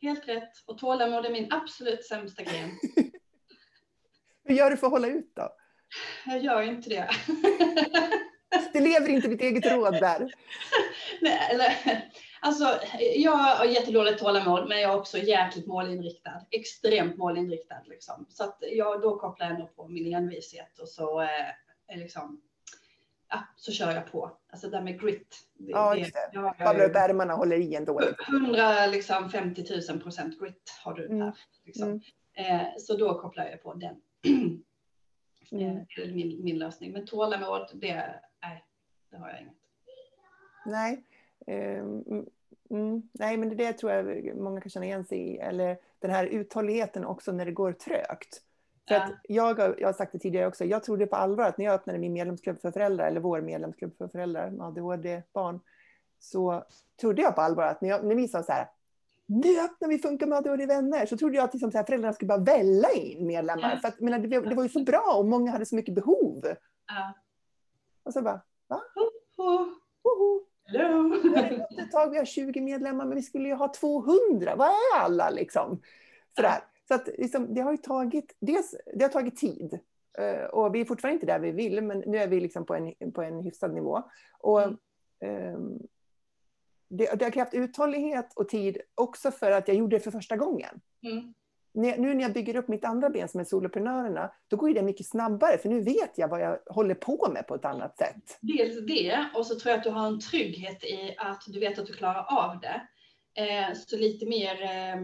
[0.00, 0.52] helt rätt.
[0.66, 2.70] Och tålamod är min absolut sämsta gren.
[4.44, 5.48] Hur gör du för att hålla ut då?
[6.26, 7.10] Jag gör inte det.
[8.72, 10.32] Det lever inte ditt eget råd där.
[11.20, 11.72] Nej, eller,
[12.40, 12.80] alltså,
[13.16, 16.46] jag har jättedåligt tålamod, men jag är också jäkligt målinriktad.
[16.50, 17.82] Extremt målinriktad.
[17.86, 18.26] Liksom.
[18.28, 22.40] Så att jag, då kopplar jag ändå på min envishet och så, eh, liksom,
[23.30, 24.30] ja, så kör jag på.
[24.50, 25.36] Alltså det där med grit.
[25.58, 26.30] Det, Ja, just det.
[26.32, 28.00] jag Kavlar upp ärmarna och håller i ändå.
[28.90, 29.16] liksom.
[29.16, 31.18] 150 000 procent grit har du Mm.
[31.18, 31.32] där.
[31.64, 31.88] Liksom.
[32.36, 32.56] Mm.
[32.60, 33.96] Eh, så då kopplar jag på den.
[35.52, 35.76] Mm.
[35.76, 36.92] Eh, Det är min, min lösning.
[36.92, 38.14] Men tålamod, det,
[39.10, 39.54] det har jag inget.
[40.66, 41.04] Nej.
[41.46, 42.04] Ehm,
[42.70, 45.38] mm, nej, men det tror jag många kan känna igen sig i.
[45.38, 48.42] Eller den här uthålligheten också när det går trögt.
[48.88, 49.04] För Ja.
[49.04, 51.74] att jag, jag har sagt det tidigare också, jag trodde på allvar att när jag
[51.74, 55.60] öppnade min medlemsklubb för föräldrar, eller vår medlemsklubb för föräldrar med ADHD-barn,
[56.18, 56.64] så
[57.00, 58.68] trodde jag på allvar att när, jag, när vi sa så här,
[59.26, 62.28] nu öppnar vi Funka med ADHD-vänner, så trodde jag att liksom så här, föräldrarna skulle
[62.28, 63.70] bara välla in medlemmar.
[63.70, 63.80] Ja.
[63.80, 66.44] För att, menar, det, det var ju så bra och många hade så mycket behov.
[66.86, 67.14] Ja.
[68.02, 69.68] Och så bara, Oh,
[70.02, 70.86] woho, hello.
[71.36, 74.54] Har gått ett tag, vi har 20 medlemmar, men vi skulle ju ha 200.
[74.56, 75.82] Vad är alla liksom?
[76.36, 76.58] Sådär.
[76.88, 79.78] Så att liksom, det har tagit, dels, det har tagit tid.
[80.18, 82.74] Eh, och vi är fortfarande inte där vi vill, men nu är vi liksom på
[82.74, 84.02] en, på en hyfsad nivå.
[84.38, 84.62] Och,
[85.20, 85.54] Mm.
[85.54, 85.78] ehm,
[86.88, 90.36] det, det har krävt uthållighet och tid också för att jag gjorde det för första
[90.36, 90.80] gången.
[91.02, 91.34] Mm.
[91.78, 95.06] Nu när jag bygger upp mitt andra ben som är soloprenörerna, då går det mycket
[95.06, 98.38] snabbare, för nu vet jag vad jag håller på med på ett annat sätt.
[98.40, 101.78] Dels det, och så tror jag att du har en trygghet i att du vet
[101.78, 102.80] att du klarar av det.
[103.42, 104.96] Eh, så lite mer eh,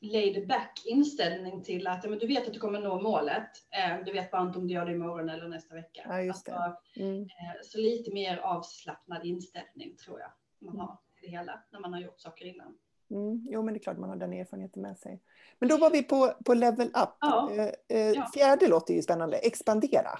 [0.00, 3.48] laid back inställning till att ja, men du vet att du kommer nå målet.
[3.70, 6.02] Eh, du vet bara inte om du gör det imorgon eller nästa vecka.
[6.08, 6.48] Ja, just.
[6.48, 7.22] Alltså, Mm.
[7.22, 7.26] eh,
[7.64, 10.30] så lite mer avslappnad inställning tror jag
[10.60, 12.78] man har i det hela när man har gjort saker innan.
[13.10, 15.22] Mm, jo, men det är klart man har den erfarenheten med sig.
[15.58, 17.16] Men då var vi på, på level up.
[17.20, 17.50] Ja.
[17.52, 18.30] Eh, eh, Ja.
[18.34, 19.36] Fjärde låter ju spännande.
[19.36, 20.18] Expandera.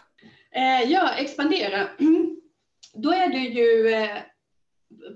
[0.50, 1.88] Eh, ja, expandera.
[2.94, 4.06] Då är det ju,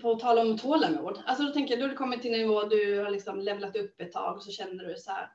[0.02, 2.64] på tal om tålamod, alltså då tänker jag, då har du kommit till en nivå,
[2.64, 5.32] du har liksom levlat upp ett tag och så känner du så här,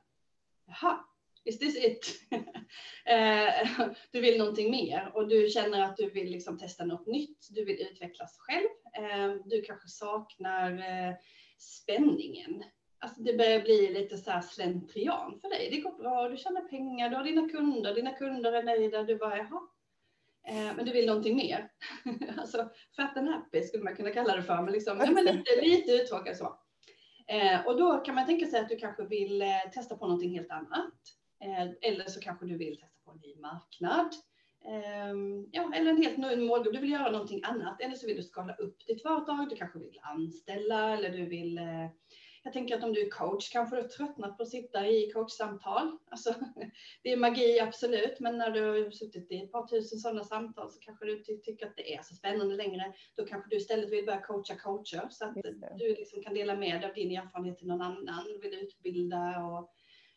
[0.66, 0.98] jaha,
[1.44, 2.06] is this it?
[4.12, 7.64] du vill någonting mer och du känner att du vill liksom testa något nytt, du
[7.64, 8.68] vill utvecklas själv,
[9.44, 10.82] du kanske saknar
[11.58, 12.64] spänningen.
[12.98, 15.68] Alltså det börjar bli lite så slentrian för dig.
[15.70, 19.16] Det går bra, du tjänar pengar, du har dina kunder, dina kunder är nöjda, du
[19.16, 19.60] bara jaha.
[20.48, 21.70] Eh, men du vill någonting mer.
[22.38, 25.60] alltså fat and happy skulle man kunna kalla det för, men, liksom, ja, men lite,
[25.62, 26.58] lite uttråkad så.
[27.28, 30.34] Eh, och då kan man tänka sig att du kanske vill eh, testa på någonting
[30.34, 30.94] helt annat.
[31.82, 34.14] Eller så kanske du vill testa på en ny marknad.
[34.68, 36.74] Ehm, ja, eller en helt ny målgrupp.
[36.74, 37.80] Du vill göra någonting annat.
[37.80, 39.48] Eller så vill du skala upp ditt företag.
[39.50, 41.90] Du kanske vill anställa eller du vill eh,
[42.46, 45.10] jag tänker att om du är coach kanske du har tröttnat på att sitta i
[45.10, 45.98] coachsamtal.
[46.10, 46.34] Alltså,
[47.02, 50.70] det är magi absolut, men när du har suttit i ett par tusen sådana samtal
[50.70, 52.94] så kanske du ty- tycker att det är så spännande längre.
[53.16, 55.34] Då kanske du istället vill börja coacha coacher så att
[55.78, 59.70] du liksom kan dela med dig av din erfarenhet till någon annan, vill utbilda och,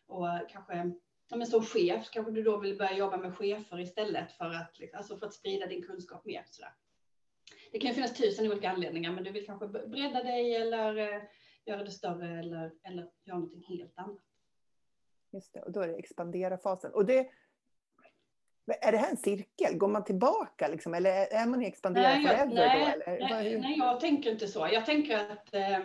[0.08, 0.92] och kanske
[1.30, 4.80] ja, men som chef kanske du då vill börja jobba med chefer istället för att,
[4.80, 6.44] liksom, alltså för att sprida din kunskap mer.
[6.50, 6.74] Sådär.
[7.72, 11.22] Det kan ju finnas tusen olika anledningar, men du vill kanske bredda dig eller eh,
[11.66, 14.24] göra det större eller, eller göra någonting helt annat.
[15.32, 16.92] Just det, och då är det expandera-fasen.
[16.92, 17.30] Och det,
[18.66, 19.78] är det här en cirkel?
[19.78, 20.94] Går man tillbaka liksom?
[20.94, 23.14] Eller är man i expandera Nej, jag, forever nej, då?
[23.36, 24.70] Nej, nej, jag tänker inte så.
[24.72, 25.80] Jag tänker att eh,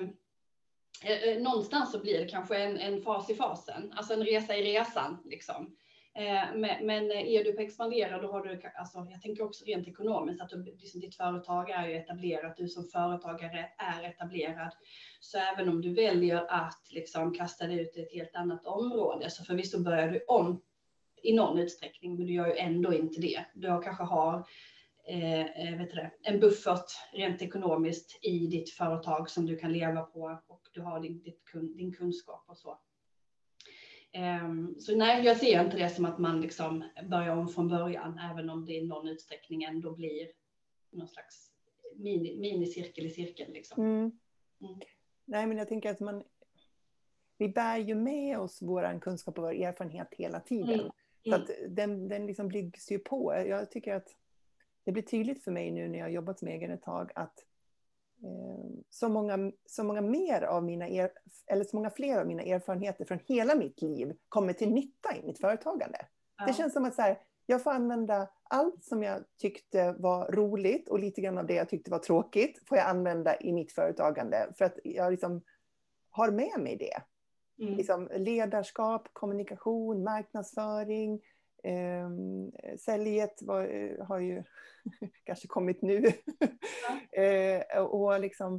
[1.04, 4.56] Eh, eh, någonstans så blir det kanske en, en fas i fasen, alltså en resa
[4.56, 5.18] i resan.
[5.24, 5.76] Liksom.
[6.14, 9.64] Eh, men, men eh, är du på expandera, då har du, alltså, jag tänker också
[9.64, 14.70] rent ekonomiskt, att du, liksom, ditt företag är ju etablerat, du som företagare är etablerad.
[15.20, 19.30] Så även om du väljer att liksom, kasta dig ut i ett helt annat område,
[19.30, 20.62] så förvisso börjar du om
[21.22, 23.44] i någon utsträckning, men du gör ju ändå inte det.
[23.54, 24.46] Du har, kanske har
[25.06, 30.38] eh, vet det, en buffert rent ekonomiskt i ditt företag som du kan leva på
[30.46, 31.42] och du har din, ditt,
[31.76, 32.78] din kunskap och så.
[34.44, 38.18] Um, så nej, jag ser inte det som att man liksom börjar om från början,
[38.18, 40.28] även om det i någon utsträckning ändå blir
[40.90, 41.50] någon slags
[41.96, 43.52] mini, minicirkel i cirkeln.
[43.52, 43.84] Liksom.
[43.84, 44.12] Mm.
[44.60, 44.80] Mm.
[45.24, 46.24] Nej, men jag tänker att man,
[47.38, 50.80] vi bär ju med oss vår kunskap och vår erfarenhet hela tiden.
[50.80, 50.92] Mm.
[51.24, 53.44] Så att den, den liksom byggs ju på.
[53.48, 54.08] Jag tycker att
[54.84, 57.44] det blir tydligt för mig nu när jag har jobbat som egen ett tag att
[58.22, 61.10] eh, så, många, så många mer av mina er,
[61.46, 65.26] eller så många fler av mina erfarenheter från hela mitt liv kommer till nytta i
[65.26, 65.98] mitt företagande.
[66.38, 66.46] Ja.
[66.46, 70.88] Det känns som att så här, jag får använda allt som jag tyckte var roligt
[70.88, 74.52] och lite grann av det jag tyckte var tråkigt får jag använda i mitt företagande
[74.58, 75.42] för att jag liksom
[76.10, 77.02] har med mig det.
[77.64, 77.76] Mm.
[77.76, 81.20] Liksom ledarskap, kommunikation, marknadsföring.
[81.64, 82.10] Eh,
[82.78, 84.42] säljet var, har ju
[85.24, 86.04] kanske kommit nu.
[87.16, 88.54] Eh, och liksom,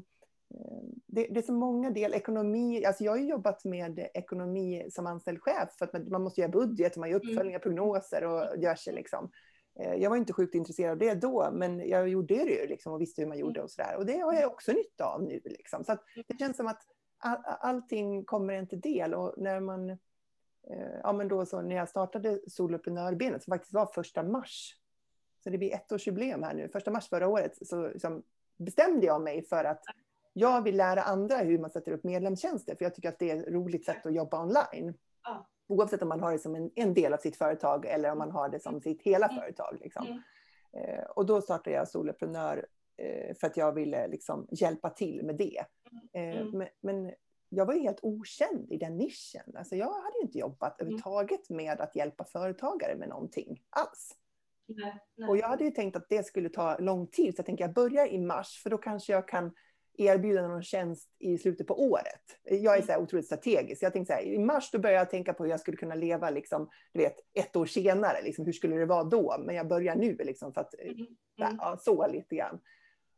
[0.54, 2.18] eh, det, det, är så många delar.
[2.18, 6.52] Ekonomi, alltså jag har jobbat med ekonomi som anställd chef för att man måste göra
[6.52, 7.30] budget, man gör mm.
[7.30, 9.32] uppföljningar, prognoser och gör sig liksom.
[9.80, 12.94] Eh, jag var inte sjukt intresserad av det då, men jag gjorde det ju liksom
[12.94, 13.96] och visste hur man gjorde och sådär.
[13.98, 15.42] Och det har jag också nytta av nu.
[15.46, 15.84] Liksom.
[15.84, 15.98] Så
[16.28, 16.82] det känns som att
[17.18, 19.14] all, allting kommer en till del.
[19.14, 19.98] Och när man,
[21.04, 24.76] ja men då så när jag startade soloprenörbenet, som faktiskt var första mars,
[25.44, 28.24] så det blir ettårsjubileum här nu, första mars förra året, så liksom
[28.58, 29.82] bestämde jag mig för att
[30.34, 33.38] jag vill lära andra hur man sätter upp medlemstjänster, för jag tycker att det är
[33.38, 34.94] ett roligt sätt att jobba online.
[35.24, 35.48] Ja.
[35.68, 38.32] Oavsett om man har det som en, en, del av sitt företag eller om man
[38.32, 39.42] har det som sitt hela mm.
[39.42, 39.78] företag.
[39.82, 40.08] Liksom.
[40.08, 40.20] Mm.
[40.74, 42.66] Eh, och då startade jag Soloprenör
[42.98, 45.66] eh, för att jag ville liksom, hjälpa till med det.
[46.14, 46.58] Eh, mm.
[46.58, 47.14] Men, men,
[47.56, 49.56] jag var helt okänd i den nischen.
[49.56, 50.88] Alltså, jag hade inte jobbat mm.
[50.88, 54.16] överhuvudtaget med att hjälpa företagare med någonting alls.
[54.68, 55.30] Nej, nej.
[55.30, 57.74] Och jag hade ju tänkt att det skulle ta lång tid, så jag tänker jag
[57.74, 59.52] börjar i mars, för då kanske jag kan
[59.98, 62.22] erbjuda någon tjänst i slutet på året.
[62.44, 63.84] Jag är så här otroligt strategisk.
[63.84, 65.96] Jag tänkte så här, i mars då började jag tänka på hur jag skulle kunna
[65.96, 68.22] leva liksom, du vet, ett år senare.
[68.24, 69.36] Liksom, hur skulle det vara då?
[69.40, 70.96] Men jag börjar nu liksom, för att mm.
[70.98, 71.08] mm.
[71.38, 72.60] ja, så lite grann.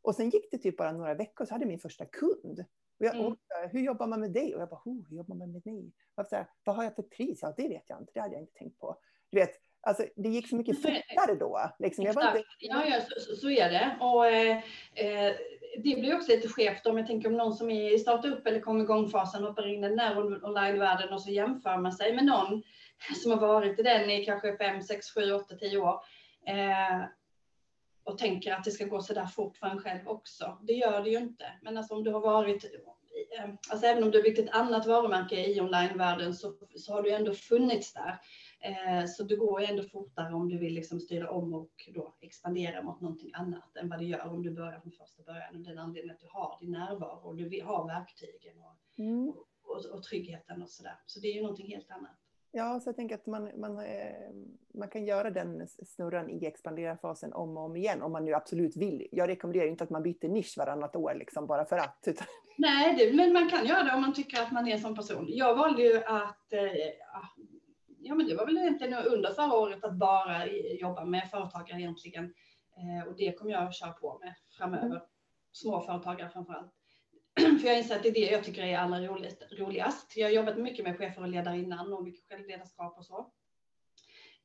[0.02, 2.66] Och sen gick det typ bara några veckor så hade jag min första kund.
[3.00, 3.28] Och jag, mm.
[3.28, 3.38] och,
[3.72, 4.56] hur jobbar man med det?
[4.56, 5.92] Och jag bara, hur jobbar man med dig?
[6.16, 7.40] Och så här, vad har jag för pris?
[7.42, 8.12] Ja, det vet jag inte.
[8.14, 8.98] Det hade jag inte tänkt på.
[9.30, 11.72] Du vet, Alltså, det gick så mycket fortare då.
[11.80, 12.06] Liksom.
[12.06, 12.44] Jag inte...
[12.60, 13.98] Ja, ja så, så, är det.
[14.00, 14.58] Och, eh,
[14.96, 15.34] eh
[15.84, 18.60] det blir också lite skevt om jag tänker om någon som är i startup eller
[18.60, 22.64] kommer igång-fasen hoppar in i den här online-världen och så jämför man sig med någon
[23.24, 26.00] som har varit i den i kanske 5, 6, 7, 8, 10 år.
[26.48, 27.04] Eh,
[28.08, 30.58] och tänker att det ska gå så där fort för en själv också.
[30.62, 31.46] Det gör det ju inte.
[31.62, 34.86] Men alltså om du har varit, eh, alltså även om du har byggt ett annat
[34.86, 38.20] varumärke i online-världen så, så har du ändå funnits där.
[38.60, 42.16] Eh, så det går ju ändå fortare om du vill liksom styra om och då
[42.22, 45.56] expandera mot någonting annat än vad det gör om du börjar från första början.
[45.56, 49.30] Och den anledningen att du har din närvaro och du har verktygen och, mm.
[49.30, 51.00] och, och, och tryggheten och sådär.
[51.06, 52.27] Så det är ju någonting helt annat.
[52.52, 54.32] Ja, så jag tänker att man, man, eh,
[54.74, 58.78] man kan göra den snurran i expandera-fasen om och om igen om man nu absolut
[58.78, 59.08] vill.
[59.12, 62.04] Jag rekommenderar inte att man byter nisch varannat år liksom bara för att.
[62.08, 62.28] Utan...
[62.58, 65.26] Nej, det, men man kan göra det om man tycker att man är sån person.
[65.30, 66.62] Jag valde ju att eh,
[68.00, 70.48] ja, men det var väl egentligen under förra året att bara
[70.82, 72.34] jobba med företagare egentligen.
[72.78, 74.86] Eh, och det kommer jag att köra på med framöver.
[74.86, 75.00] Mm.
[75.52, 76.77] Småföretagare framför allt.
[77.38, 79.00] För jag inser att det är det jag tycker är allra
[79.52, 80.18] roligast.
[80.18, 83.32] Jag har jobbat mycket med chefer och ledare innan och mycket självledarskap och så.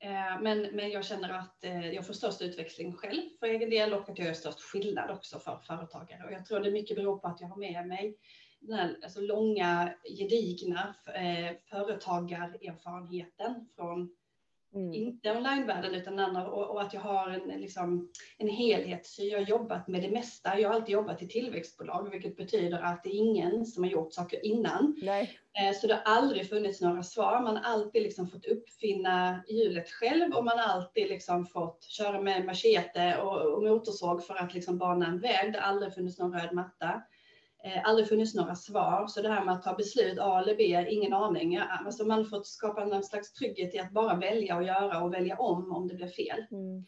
[0.01, 3.93] Eh, men, men jag känner att eh, jag får störst utväxling själv för egen del
[3.93, 6.25] och att jag gör störst skillnad också för företagare.
[6.25, 8.17] Och jag tror det mycket beror på att jag har med mig
[8.61, 14.17] den här alltså långa, gedigna eh, företagarerfarenheten från
[14.75, 14.95] mm.
[14.95, 18.09] inte onlinevärlden utan andra och, och, att jag har en, liksom,
[18.39, 19.29] en helhetssyn.
[19.29, 20.59] Jag har jobbat med det mesta.
[20.59, 24.13] Jag har alltid jobbat i tillväxtbolag, vilket betyder att det är ingen som har gjort
[24.13, 24.97] saker innan.
[25.03, 25.39] Nej.
[25.61, 27.41] Eh, så det har aldrig funnits några svar.
[27.41, 32.21] Man har alltid liksom fått uppfinna hjulet själv och man har alltid liksom fått köra
[32.21, 35.53] med machete och, och motorsåg för att liksom bana en väg.
[35.53, 37.03] Det har aldrig funnits någon röd matta
[37.65, 39.07] eh, aldrig funnits några svar.
[39.09, 41.57] Så det här med att ta beslut A eller B, ingen aning.
[41.57, 45.15] Alltså man har fått skapa någon slags trygghet i att bara välja och göra och
[45.15, 46.45] välja om om det blir fel.
[46.51, 46.85] Mm.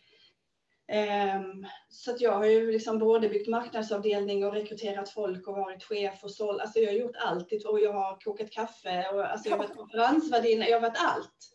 [0.87, 5.85] Um, så att jag har ju liksom både byggt marknadsavdelning och rekryterat folk och varit
[5.85, 6.61] chef och sålt.
[6.61, 9.77] Alltså jag har gjort allt och jag har kokat kaffe och alltså jag har varit
[9.77, 10.69] konferensvärdinna.
[10.69, 11.54] Jag har varit allt.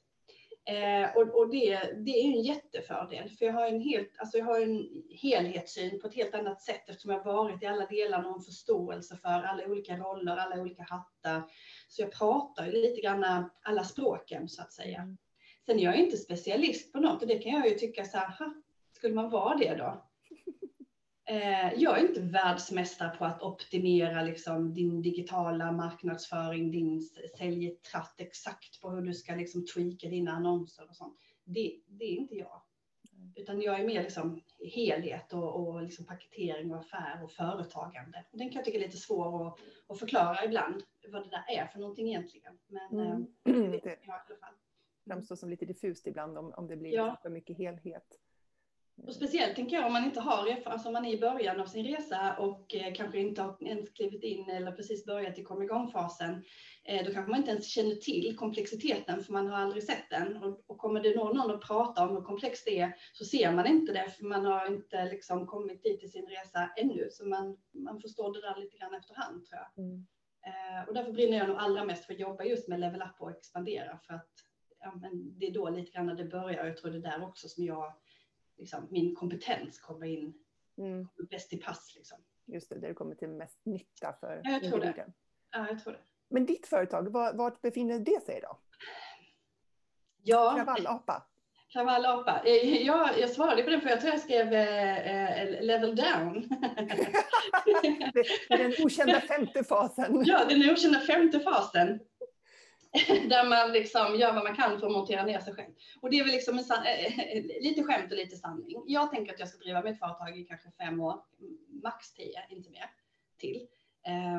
[0.69, 4.45] Eh, och, och det, det är en jättefördel, för jag har en, helt, alltså jag
[4.45, 8.35] har en helhetssyn på ett helt annat sätt eftersom jag varit i alla delar och
[8.35, 11.43] en förståelse för alla olika roller, alla olika hattar.
[11.87, 15.01] Så jag pratar ju lite grann alla språken så att säga.
[15.01, 15.17] Mm.
[15.65, 18.33] Sen är jag inte specialist på något och det kan jag ju tycka så här,
[18.93, 20.08] skulle man vara det då?
[21.29, 27.01] Eh, jag är inte världsmästare på att optimera liksom din digitala marknadsföring, din
[27.37, 31.17] säljtratt exakt på hur du ska liksom tweaka dina annonser och sånt.
[31.43, 32.61] Det, det är inte jag.
[33.35, 34.41] Utan jag är mer liksom
[34.75, 38.25] helhet och, och liksom paketering och affär och företagande.
[38.31, 41.67] Den kan jag tycka är lite svår att, att förklara ibland vad det där är
[41.67, 42.59] för någonting egentligen.
[42.67, 43.27] Men mm.
[43.45, 44.53] eh, det, i alla fall.
[45.07, 47.17] framstår som lite diffust ibland om, om det blir ja.
[47.21, 48.19] för mycket helhet.
[49.03, 51.65] Och speciellt tänker jag om man inte har alltså om man är i början av
[51.65, 55.63] sin resa och eh, kanske inte har ens klivit in eller precis börjat i kom
[55.63, 56.43] igång-fasen.
[56.83, 60.43] Eh, då kanske man inte ens känner till komplexiteten för man har aldrig sett den.
[60.43, 63.51] Och, och kommer det någon, någon att prata om hur komplext det är så ser
[63.51, 67.07] man inte det för man har inte liksom kommit dit i sin resa ännu.
[67.11, 69.85] Så man, man förstår det där lite grann efterhand tror jag.
[69.85, 70.05] Mm.
[70.45, 73.21] Eh, och därför brinner jag nog allra mest för att jobba just med level up
[73.21, 74.29] och expandera för att
[74.79, 76.65] ja, men det är då lite grann när det börjar.
[76.65, 77.93] Jag tror det är där också som jag
[78.59, 80.33] liksom, min kompetens kommer in
[80.77, 81.07] mm.
[81.07, 81.93] kommer bäst till pass.
[81.95, 82.17] Liksom.
[82.45, 85.07] Just det, där det kommer till mest nytta för ja, jag tror individen.
[85.07, 85.13] Det.
[85.51, 85.99] Ja, jag tror det.
[86.29, 88.59] Men ditt företag, var, vart befinner det sig då?
[90.23, 90.53] Ja.
[90.55, 91.23] Kravallapa?
[91.73, 92.41] Kravallapa.
[92.45, 96.49] Eh, ja, jag svarade på den för jag tror jag skrev eh, level down.
[98.49, 100.23] den okända femte fasen.
[100.25, 101.99] Ja, den okända femte fasen.
[103.29, 105.73] där man liksom gör vad man kan för att montera ner sig själv.
[106.01, 108.83] Och det är väl liksom eh, lite skämt och lite sanning.
[108.87, 111.23] Jag tänker att jag ska driva mitt företag i kanske fem år,
[111.83, 112.91] max tio, inte mer,
[113.37, 113.67] till.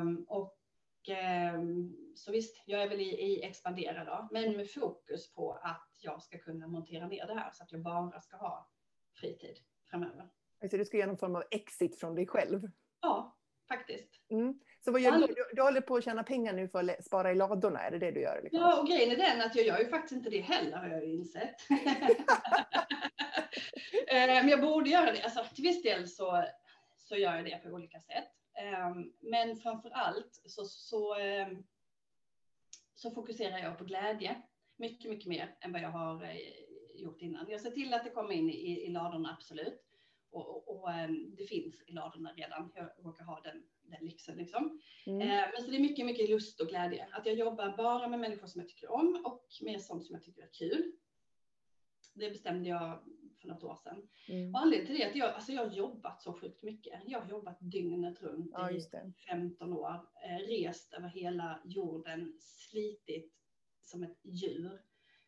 [0.01, 0.59] Um, och
[1.55, 5.99] um, så visst, jag är väl i, i expandera då, men med fokus på att
[6.01, 8.71] jag ska kunna montera ner det här så att jag bara ska ha
[9.15, 9.59] fritid
[9.91, 10.29] framöver.
[10.63, 12.71] Alltså du ska göra någon form av exit från dig själv?
[13.01, 13.37] Ja,
[13.69, 14.21] faktiskt.
[14.31, 14.61] Mm.
[14.85, 15.27] Så vad gör du?
[15.27, 15.35] du?
[15.53, 18.11] Du håller på att tjäna pengar nu för att spara i ladorna, är det det
[18.11, 18.41] du gör?
[18.43, 18.61] Liksom?
[18.61, 21.05] Ja, och grejen är den att jag gör ju faktiskt inte det heller har jag
[21.05, 21.57] ju insett.
[24.07, 25.23] Eh, men jag borde göra det.
[25.23, 26.45] Alltså, till viss del så,
[26.97, 28.29] så gör jag det på olika sätt.
[28.55, 31.65] Ehm, men framför allt så, så, ehm,
[32.95, 34.43] så fokuserar jag på glädje
[34.77, 36.37] mycket, mycket mer än vad jag har eh,
[36.95, 37.51] gjort innan.
[37.51, 39.90] Jag ser till att det kommer in i, i ladorna, absolut.
[40.31, 42.73] Och, och, och ehm, det finns i ladorna redan.
[42.75, 44.37] Jag råkar ha den den lyxen.
[44.37, 44.81] Liksom.
[45.07, 45.21] Mm.
[45.21, 47.09] Eh, men så det är mycket, mycket lust och glädje.
[47.13, 50.23] Att jag jobbar bara med människor som jag tycker om och med sånt som jag
[50.23, 50.93] tycker är kul.
[52.15, 53.03] Det bestämde jag
[53.41, 54.09] för något år sedan.
[54.29, 54.55] Mm.
[54.55, 57.01] Och anledningen till det är att jag, alltså jag har jobbat så sjukt mycket.
[57.07, 58.81] Jag har jobbat dygnet runt ja, i
[59.29, 59.95] 15 år.
[60.25, 63.35] Eh, rest över hela jorden, slitit
[63.83, 64.81] som ett djur.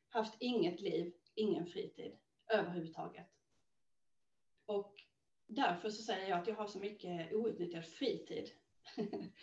[0.08, 2.16] Haft inget liv, ingen fritid
[2.52, 3.26] överhuvudtaget.
[4.72, 4.94] Och
[5.46, 8.50] därför så säger jag att jag har så mycket outnyttjad fritid.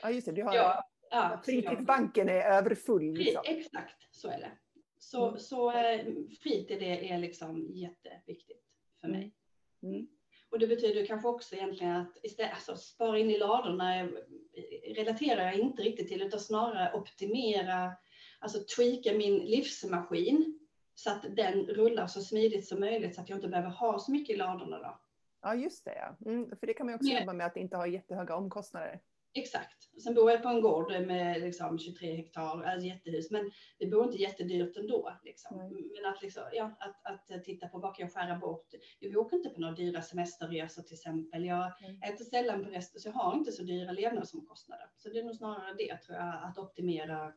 [0.02, 0.32] Ja, just det.
[0.32, 3.14] Du har, ja, ja, fritidsbanken är överfull.
[3.14, 3.44] Liksom.
[3.46, 4.52] Exakt, så är det.
[4.98, 5.40] Så, mm.
[5.40, 6.06] så eh,
[6.44, 8.64] fritid är, liksom jätteviktigt
[9.02, 9.36] för mig.
[9.84, 9.96] Mm.
[9.96, 10.08] mm.
[10.52, 14.10] Och det betyder kanske också egentligen att istället, alltså, spara in i ladorna
[14.96, 17.92] relaterar jag inte riktigt till utan snarare optimera,
[18.40, 20.60] alltså tweaka min livsmaskin
[20.96, 24.12] så att den rullar så smidigt som möjligt så att jag inte behöver ha så
[24.12, 25.02] mycket i ladorna då.
[25.42, 25.96] Ja, just det.
[25.96, 26.32] Ja.
[26.32, 29.00] Mm, för det kan man också jobba med, att inte ha jättehöga omkostnader.
[29.34, 30.02] Exakt.
[30.04, 34.04] Sen bor jag på en gård med liksom 23 hektar, alltså jättehus, men det bor
[34.04, 35.14] inte jättedyrt ändå.
[35.24, 35.58] Liksom.
[35.96, 38.68] Men att, liksom, ja, att, att titta på vad kan jag skära bort?
[39.00, 41.46] Jag åker inte på några dyra semesterresor till exempel.
[41.46, 42.02] Jag mm.
[42.02, 44.90] äter sällan på restaurang, så jag har inte så dyra levnadsomkostnader.
[44.98, 47.34] Så det är nog snarare det, tror jag, att optimera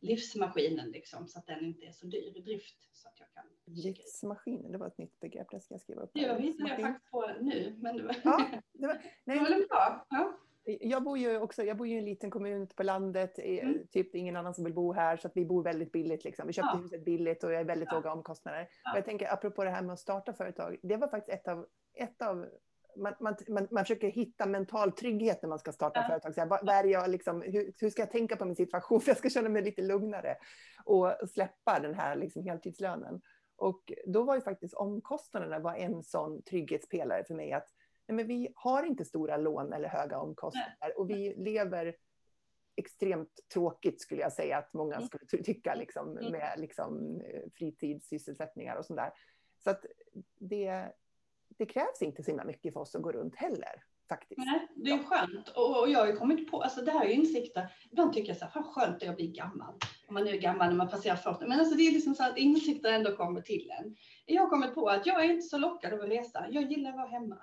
[0.00, 2.88] livsmaskinen liksom, så att den inte är så dyr i drift.
[2.92, 6.10] Så att jag kan livsmaskinen, det var ett nytt begrepp, det ska jag skriva upp.
[6.14, 7.76] Det hittade jag faktiskt på nu.
[7.78, 10.06] Men det var, ja, det var, nej, det var bra.
[10.10, 10.38] Ja.
[10.80, 13.86] Jag bor ju också, jag bor ju i en liten kommun på landet, mm.
[13.86, 16.24] typ ingen annan som vill bo här, så att vi bor väldigt billigt.
[16.24, 16.46] Liksom.
[16.46, 16.80] Vi köpte ja.
[16.82, 17.96] huset billigt och jag är väldigt ja.
[17.96, 18.62] låga omkostnader.
[18.62, 21.66] Och jag tänker, apropå det här med att starta företag, det var faktiskt ett av,
[21.94, 22.46] ett av
[22.96, 26.08] man, man, man, man försöker hitta mental trygghet när man ska starta ja.
[26.08, 26.34] företag.
[26.34, 29.10] Så här, vad, vad jag liksom, hur, hur, ska jag tänka på min situation för
[29.10, 30.36] jag ska känna mig lite lugnare
[30.84, 33.20] och släppa den här liksom, heltidslönen?
[33.56, 37.52] Och då var ju faktiskt omkostnaderna var en sån trygghetspelare för mig.
[37.52, 37.68] att
[38.08, 41.96] nej, men Vi har inte stora lån eller höga omkostnader och vi lever
[42.76, 45.08] extremt tråkigt skulle jag säga att många mm.
[45.08, 46.32] skulle tycka liksom, mm.
[46.32, 49.12] med liksom, eh, fritidssysselsättningar och sånt där.
[49.64, 49.86] Så att
[50.38, 50.92] det,
[51.58, 53.82] det krävs inte så himla mycket för oss att gå runt heller.
[54.08, 54.38] Faktiskt.
[54.38, 55.48] Nej, det är skönt.
[55.48, 57.72] Och jag har ju kommit på, alltså det här är insikter.
[57.90, 59.74] Ibland tycker jag så här, vad skönt det är att bli gammal.
[60.08, 61.46] Om man nu är gammal när man passerar 40.
[61.46, 63.96] Men alltså det är liksom så att insikter ändå kommer till en.
[64.26, 66.46] Jag har kommit på att jag är inte så lockad av att resa.
[66.50, 67.38] Jag gillar att vara hemma.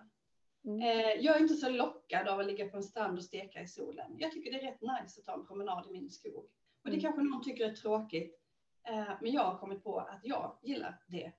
[0.65, 0.81] Mm.
[0.81, 3.67] Eh, jag är inte så lockad av att ligga på en strand och steka i
[3.67, 4.15] solen.
[4.17, 6.45] Jag tycker det är rätt nice att ta en promenad i min skog.
[6.83, 7.01] Och det mm.
[7.01, 8.39] kanske någon tycker är tråkigt.
[8.87, 11.31] Eh, men jag har kommit på att jag gillar det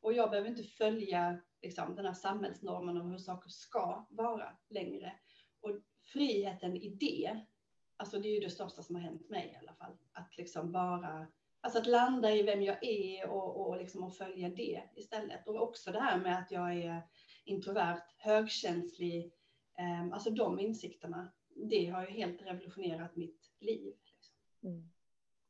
[0.00, 4.56] och Och jag behöver inte följa liksom, den här samhällsnormen om hur saker ska vara
[4.68, 5.12] längre.
[5.60, 5.70] Och
[6.12, 7.40] friheten i det,
[7.96, 9.96] alltså det är ju det största som har hänt mig i alla fall.
[10.12, 11.26] Att liksom bara,
[11.60, 15.48] alltså att landa i vem jag är och, och liksom att följa det istället.
[15.48, 17.02] Och också det här med att jag är
[17.44, 19.32] introvert, högkänslig,
[19.78, 21.32] eh, alltså de insikterna.
[21.70, 23.94] Det har ju helt revolutionerat mitt liv.
[24.04, 24.34] Liksom.
[24.62, 24.90] Mm.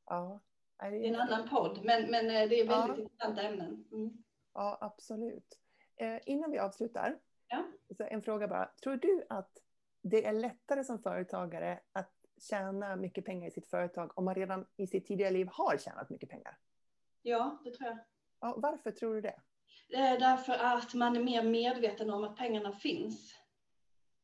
[0.06, 0.40] Ja.
[0.78, 3.02] Det är en annan podd, men, men eh, det är väldigt ja.
[3.02, 3.84] intressanta ämnen.
[3.92, 4.22] Mm.
[4.54, 5.58] Ja, absolut.
[5.96, 7.64] Eh, innan vi avslutar, ja.
[7.96, 8.70] så en fråga bara.
[8.82, 9.58] Tror du att
[10.02, 12.12] det är lättare som företagare att
[12.50, 16.10] tjäna mycket pengar i sitt företag om man redan i sitt tidigare liv har tjänat
[16.10, 16.58] mycket pengar?
[17.22, 17.98] Ja, det tror jag.
[18.40, 19.40] Ja, varför tror du det?
[20.18, 23.34] Därför att man är mer medveten om att pengarna finns.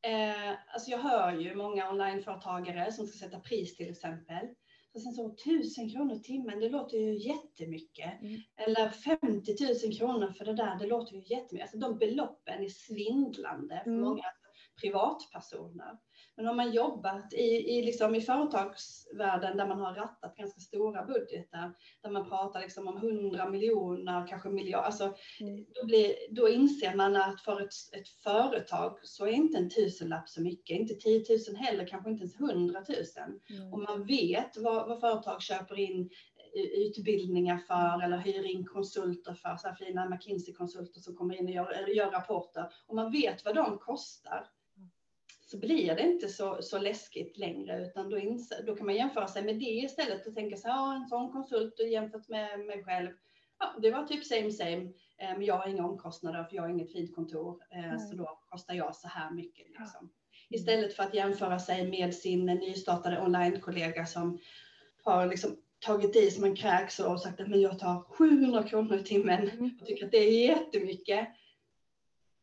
[0.01, 4.47] Eh, alltså jag hör ju många onlineföretagare som ska sätta pris till exempel.
[4.97, 8.21] Och sen så tusen kronor timmen, det låter ju jättemycket.
[8.21, 8.41] Mm.
[8.55, 11.61] Eller 50 000 kronor för det där, det låter ju jättemycket.
[11.61, 14.01] Alltså de beloppen är svindlande för mm.
[14.01, 14.25] många
[14.81, 15.97] privatpersoner.
[16.37, 21.05] Men om man jobbat i, i, liksom i företagsvärlden där man har rattat ganska stora
[21.05, 25.65] budgetar, där man pratar liksom om hundra miljoner, kanske miljarder, alltså, mm.
[25.73, 30.29] då, blir, då inser man att för ett, ett företag så är inte en tusenlapp
[30.29, 33.39] så mycket, inte tiotusen heller, kanske inte ens hundratusen.
[33.49, 33.73] Mm.
[33.73, 36.09] Och man vet vad, vad företag köper in
[36.57, 41.51] utbildningar för eller hyr in konsulter för, så här fina McKinsey-konsulter som kommer in och
[41.51, 42.73] gör, gör rapporter.
[42.87, 44.47] Och man vet vad de kostar
[45.47, 49.27] så blir det inte så, så läskigt längre utan då, inser, då kan man jämföra
[49.27, 53.09] sig med det istället och tänka sig, ja en sån konsult jämfört med mig själv,
[53.59, 56.91] ja det var typ same same, men jag har inga omkostnader för jag har inget
[56.91, 59.67] fint kontor, eh, så då kostar jag så här mycket.
[59.79, 60.09] Liksom.
[60.49, 64.39] Istället för att jämföra sig med sin nystartade online-kollega som
[65.03, 68.97] har liksom tagit i som en kräks och sagt att men jag tar 700 kronor
[68.97, 69.77] i timmen mm.
[69.81, 71.27] och tycker att det är jättemycket.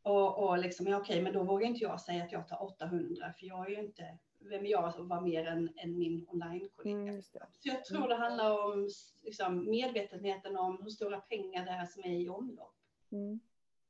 [0.04, 3.32] Och, och liksom, ja, okej, men då vågar inte jag säga att jag tar 800
[3.38, 7.10] för jag är ju inte, vem är jag att vara mer än, än min online-kollega?
[7.10, 8.88] Mm, så jag tror det handlar om
[9.22, 12.74] liksom, medvetenheten om hur stora pengar det är som är i omlopp.
[13.12, 13.40] Mm.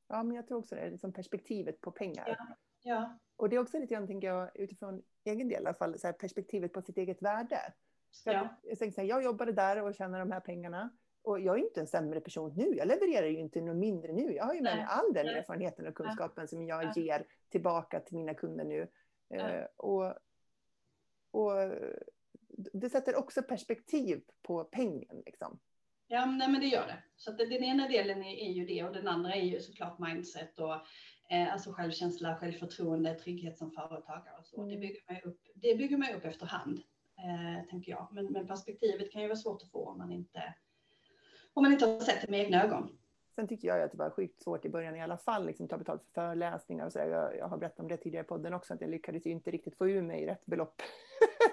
[0.08, 2.24] Ja, men jag tror också det, är liksom perspektivet på pengar.
[2.38, 2.46] Ja.
[2.82, 3.18] ja.
[3.36, 6.06] Och det är också lite grann, tänker jag, utifrån egen del i alla fall, så
[6.06, 7.72] här, perspektivet på sitt eget värde.
[8.24, 8.32] Ja.
[8.32, 10.90] Jag, jag, här, jag jobbade där och tjänade de här pengarna.
[11.24, 12.76] Och jag är inte en sämre person nu.
[12.76, 14.32] Jag levererar ju inte något mindre nu.
[14.34, 18.16] Jag har ju med mig all den erfarenheten och kunskapen som jag ger tillbaka till
[18.16, 18.88] mina kunder nu.
[19.30, 20.14] Eh, och,
[21.30, 21.52] och
[22.72, 25.22] det sätter också perspektiv på pengen.
[25.26, 25.58] Liksom.
[26.06, 27.02] Ja, nej, men det gör det.
[27.16, 29.98] Så att den ena delen är, är, ju det och den andra är ju såklart
[29.98, 30.74] mindset och
[31.30, 34.62] eh, alltså självkänsla, självförtroende, trygghet som företagare och så.
[34.62, 34.70] Mm.
[34.70, 36.80] Det, bygger man upp, det bygger man upp efterhand,
[37.18, 38.08] eh, tänker jag.
[38.12, 40.54] Men, men perspektivet kan ju vara svårt att få om man inte
[41.54, 42.88] om man inte har sett det med egna ögon.
[43.34, 45.78] Sen tycker jag att det var sjukt svårt i början i alla fall, liksom ta
[45.78, 48.74] betalt för föreläsningar och så jag, jag, har berättat om det tidigare i podden också,
[48.74, 50.82] att jag lyckades ju inte riktigt få ur mig rätt belopp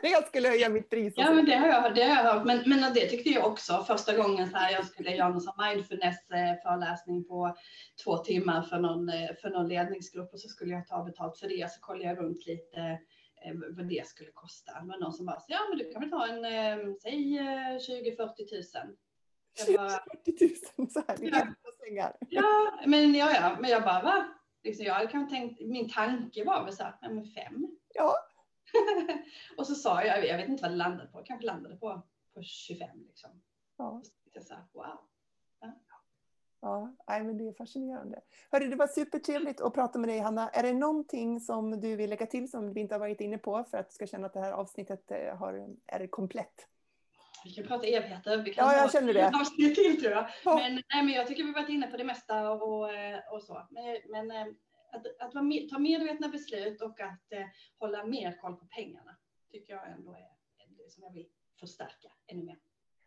[0.02, 1.14] när jag skulle höja mitt pris.
[1.18, 3.84] Ja, men det har jag, det har jag hört, men, men det tyckte jag också
[3.88, 7.56] första gången så här, jag skulle göra någon mindfulness-föreläsning på
[8.04, 11.72] två timmar för någon, för någon ledningsgrupp och så skulle jag ta betalt för det,
[11.72, 12.80] så kollade jag runt lite
[13.46, 14.72] eh, vad det skulle kosta.
[14.82, 17.40] Var någon som bara, ja men du kan väl ta en, eh, säg
[17.80, 18.48] 20-40
[19.60, 19.90] eh, tusen
[20.26, 21.48] 40 000 så här ja.
[21.86, 22.18] sängar.
[22.30, 24.28] Ja, men, ja, ja, men jag bara, va?
[24.64, 27.78] Liksom, jag kanske tänkt, min tanke var väl så här, men fem.
[27.94, 28.16] Ja.
[29.58, 32.02] och så sa jag, jag vet inte vad det landade på, kanske landade på,
[32.34, 33.42] på 25 liksom.
[33.78, 34.02] Ja.
[34.34, 34.98] jag sa, wow.
[35.60, 35.74] Ja.
[36.62, 38.20] Ja, nej, men det är fascinerande.
[38.52, 40.50] Hörru, det var supertrevligt att prata med dig, Hanna.
[40.50, 43.64] Är det någonting som du vill lägga till som vi inte har varit inne på
[43.64, 46.68] för att du ska känna att det här avsnittet eh, har, är komplett?
[47.44, 48.38] Vi kan prata evigheter.
[48.38, 49.28] Vi kan ja, jag känner det.
[49.28, 50.30] avsnitt till tror jag.
[50.46, 50.56] Ja.
[50.56, 53.68] Men, nej, men jag tycker vi varit inne på det mesta och, eh, och så.
[53.70, 54.54] Men, men eh,
[54.92, 55.32] att, att
[55.70, 57.46] ta medvetna beslut och att eh,
[57.80, 59.18] hålla mer koll på pengarna
[59.52, 60.28] tycker jag ändå är
[60.84, 61.28] det som jag vill
[61.60, 62.58] förstärka ännu mer.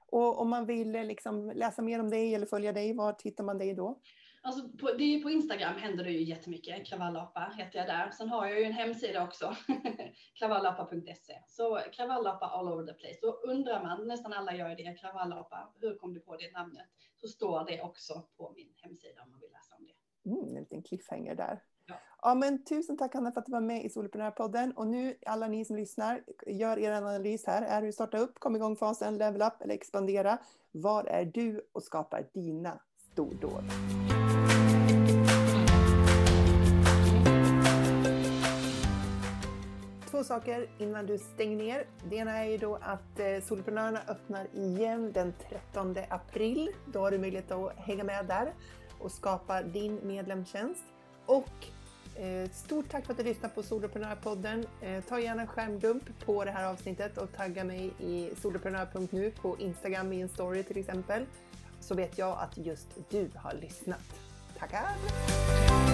[0.07, 3.59] Och om man vill liksom läsa mer om dig eller följa dig, var hittar man
[3.59, 4.01] dig då?
[4.47, 6.87] Alltså på, det är på Instagram händer det ju jättemycket.
[6.87, 8.11] Kravallapa heter jag där.
[8.11, 9.57] Sen har jag ju en hemsida också.
[10.39, 11.39] kravallapa.se.
[11.47, 13.19] Så kravallapa all over the place.
[13.23, 16.87] Då undrar man, nästan alla gör det, kravallapa, hur kom du på det namnet?
[17.17, 20.31] Så står det också på min hemsida om man vill läsa om det.
[20.31, 21.63] Mm, en liten cliffhanger där.
[21.87, 21.95] Ja.
[22.23, 22.35] ja.
[22.35, 24.73] men tusen tack Hanna för att du var med i Soloprenörpodden.
[24.73, 27.63] Och nu alla ni som lyssnar, gör er analys här.
[27.63, 30.39] Är du starta upp, kom igång-fasen, level up eller expandera?
[30.73, 33.65] Var är du och skapar dina stordåd?
[40.15, 41.87] Två saker innan du stänger ner.
[42.11, 46.69] Det ena är ju då att eh, öppnar igen den 13 april.
[46.87, 48.53] Då har du möjlighet att hänga med där.
[48.99, 50.85] och skapa din medlemstjänst.
[51.27, 51.51] Och
[52.17, 54.67] eh, stort tack för att du lyssnar på Soloprenörpodden.
[54.81, 59.57] Eh, ta gärna en skärmdump på det här avsnittet och tagga mig i soloprenör.nu på
[59.59, 61.27] Instagram i en story till exempel.
[61.81, 64.05] Så vet jag att just du har lyssnat.
[64.59, 65.94] Tackar!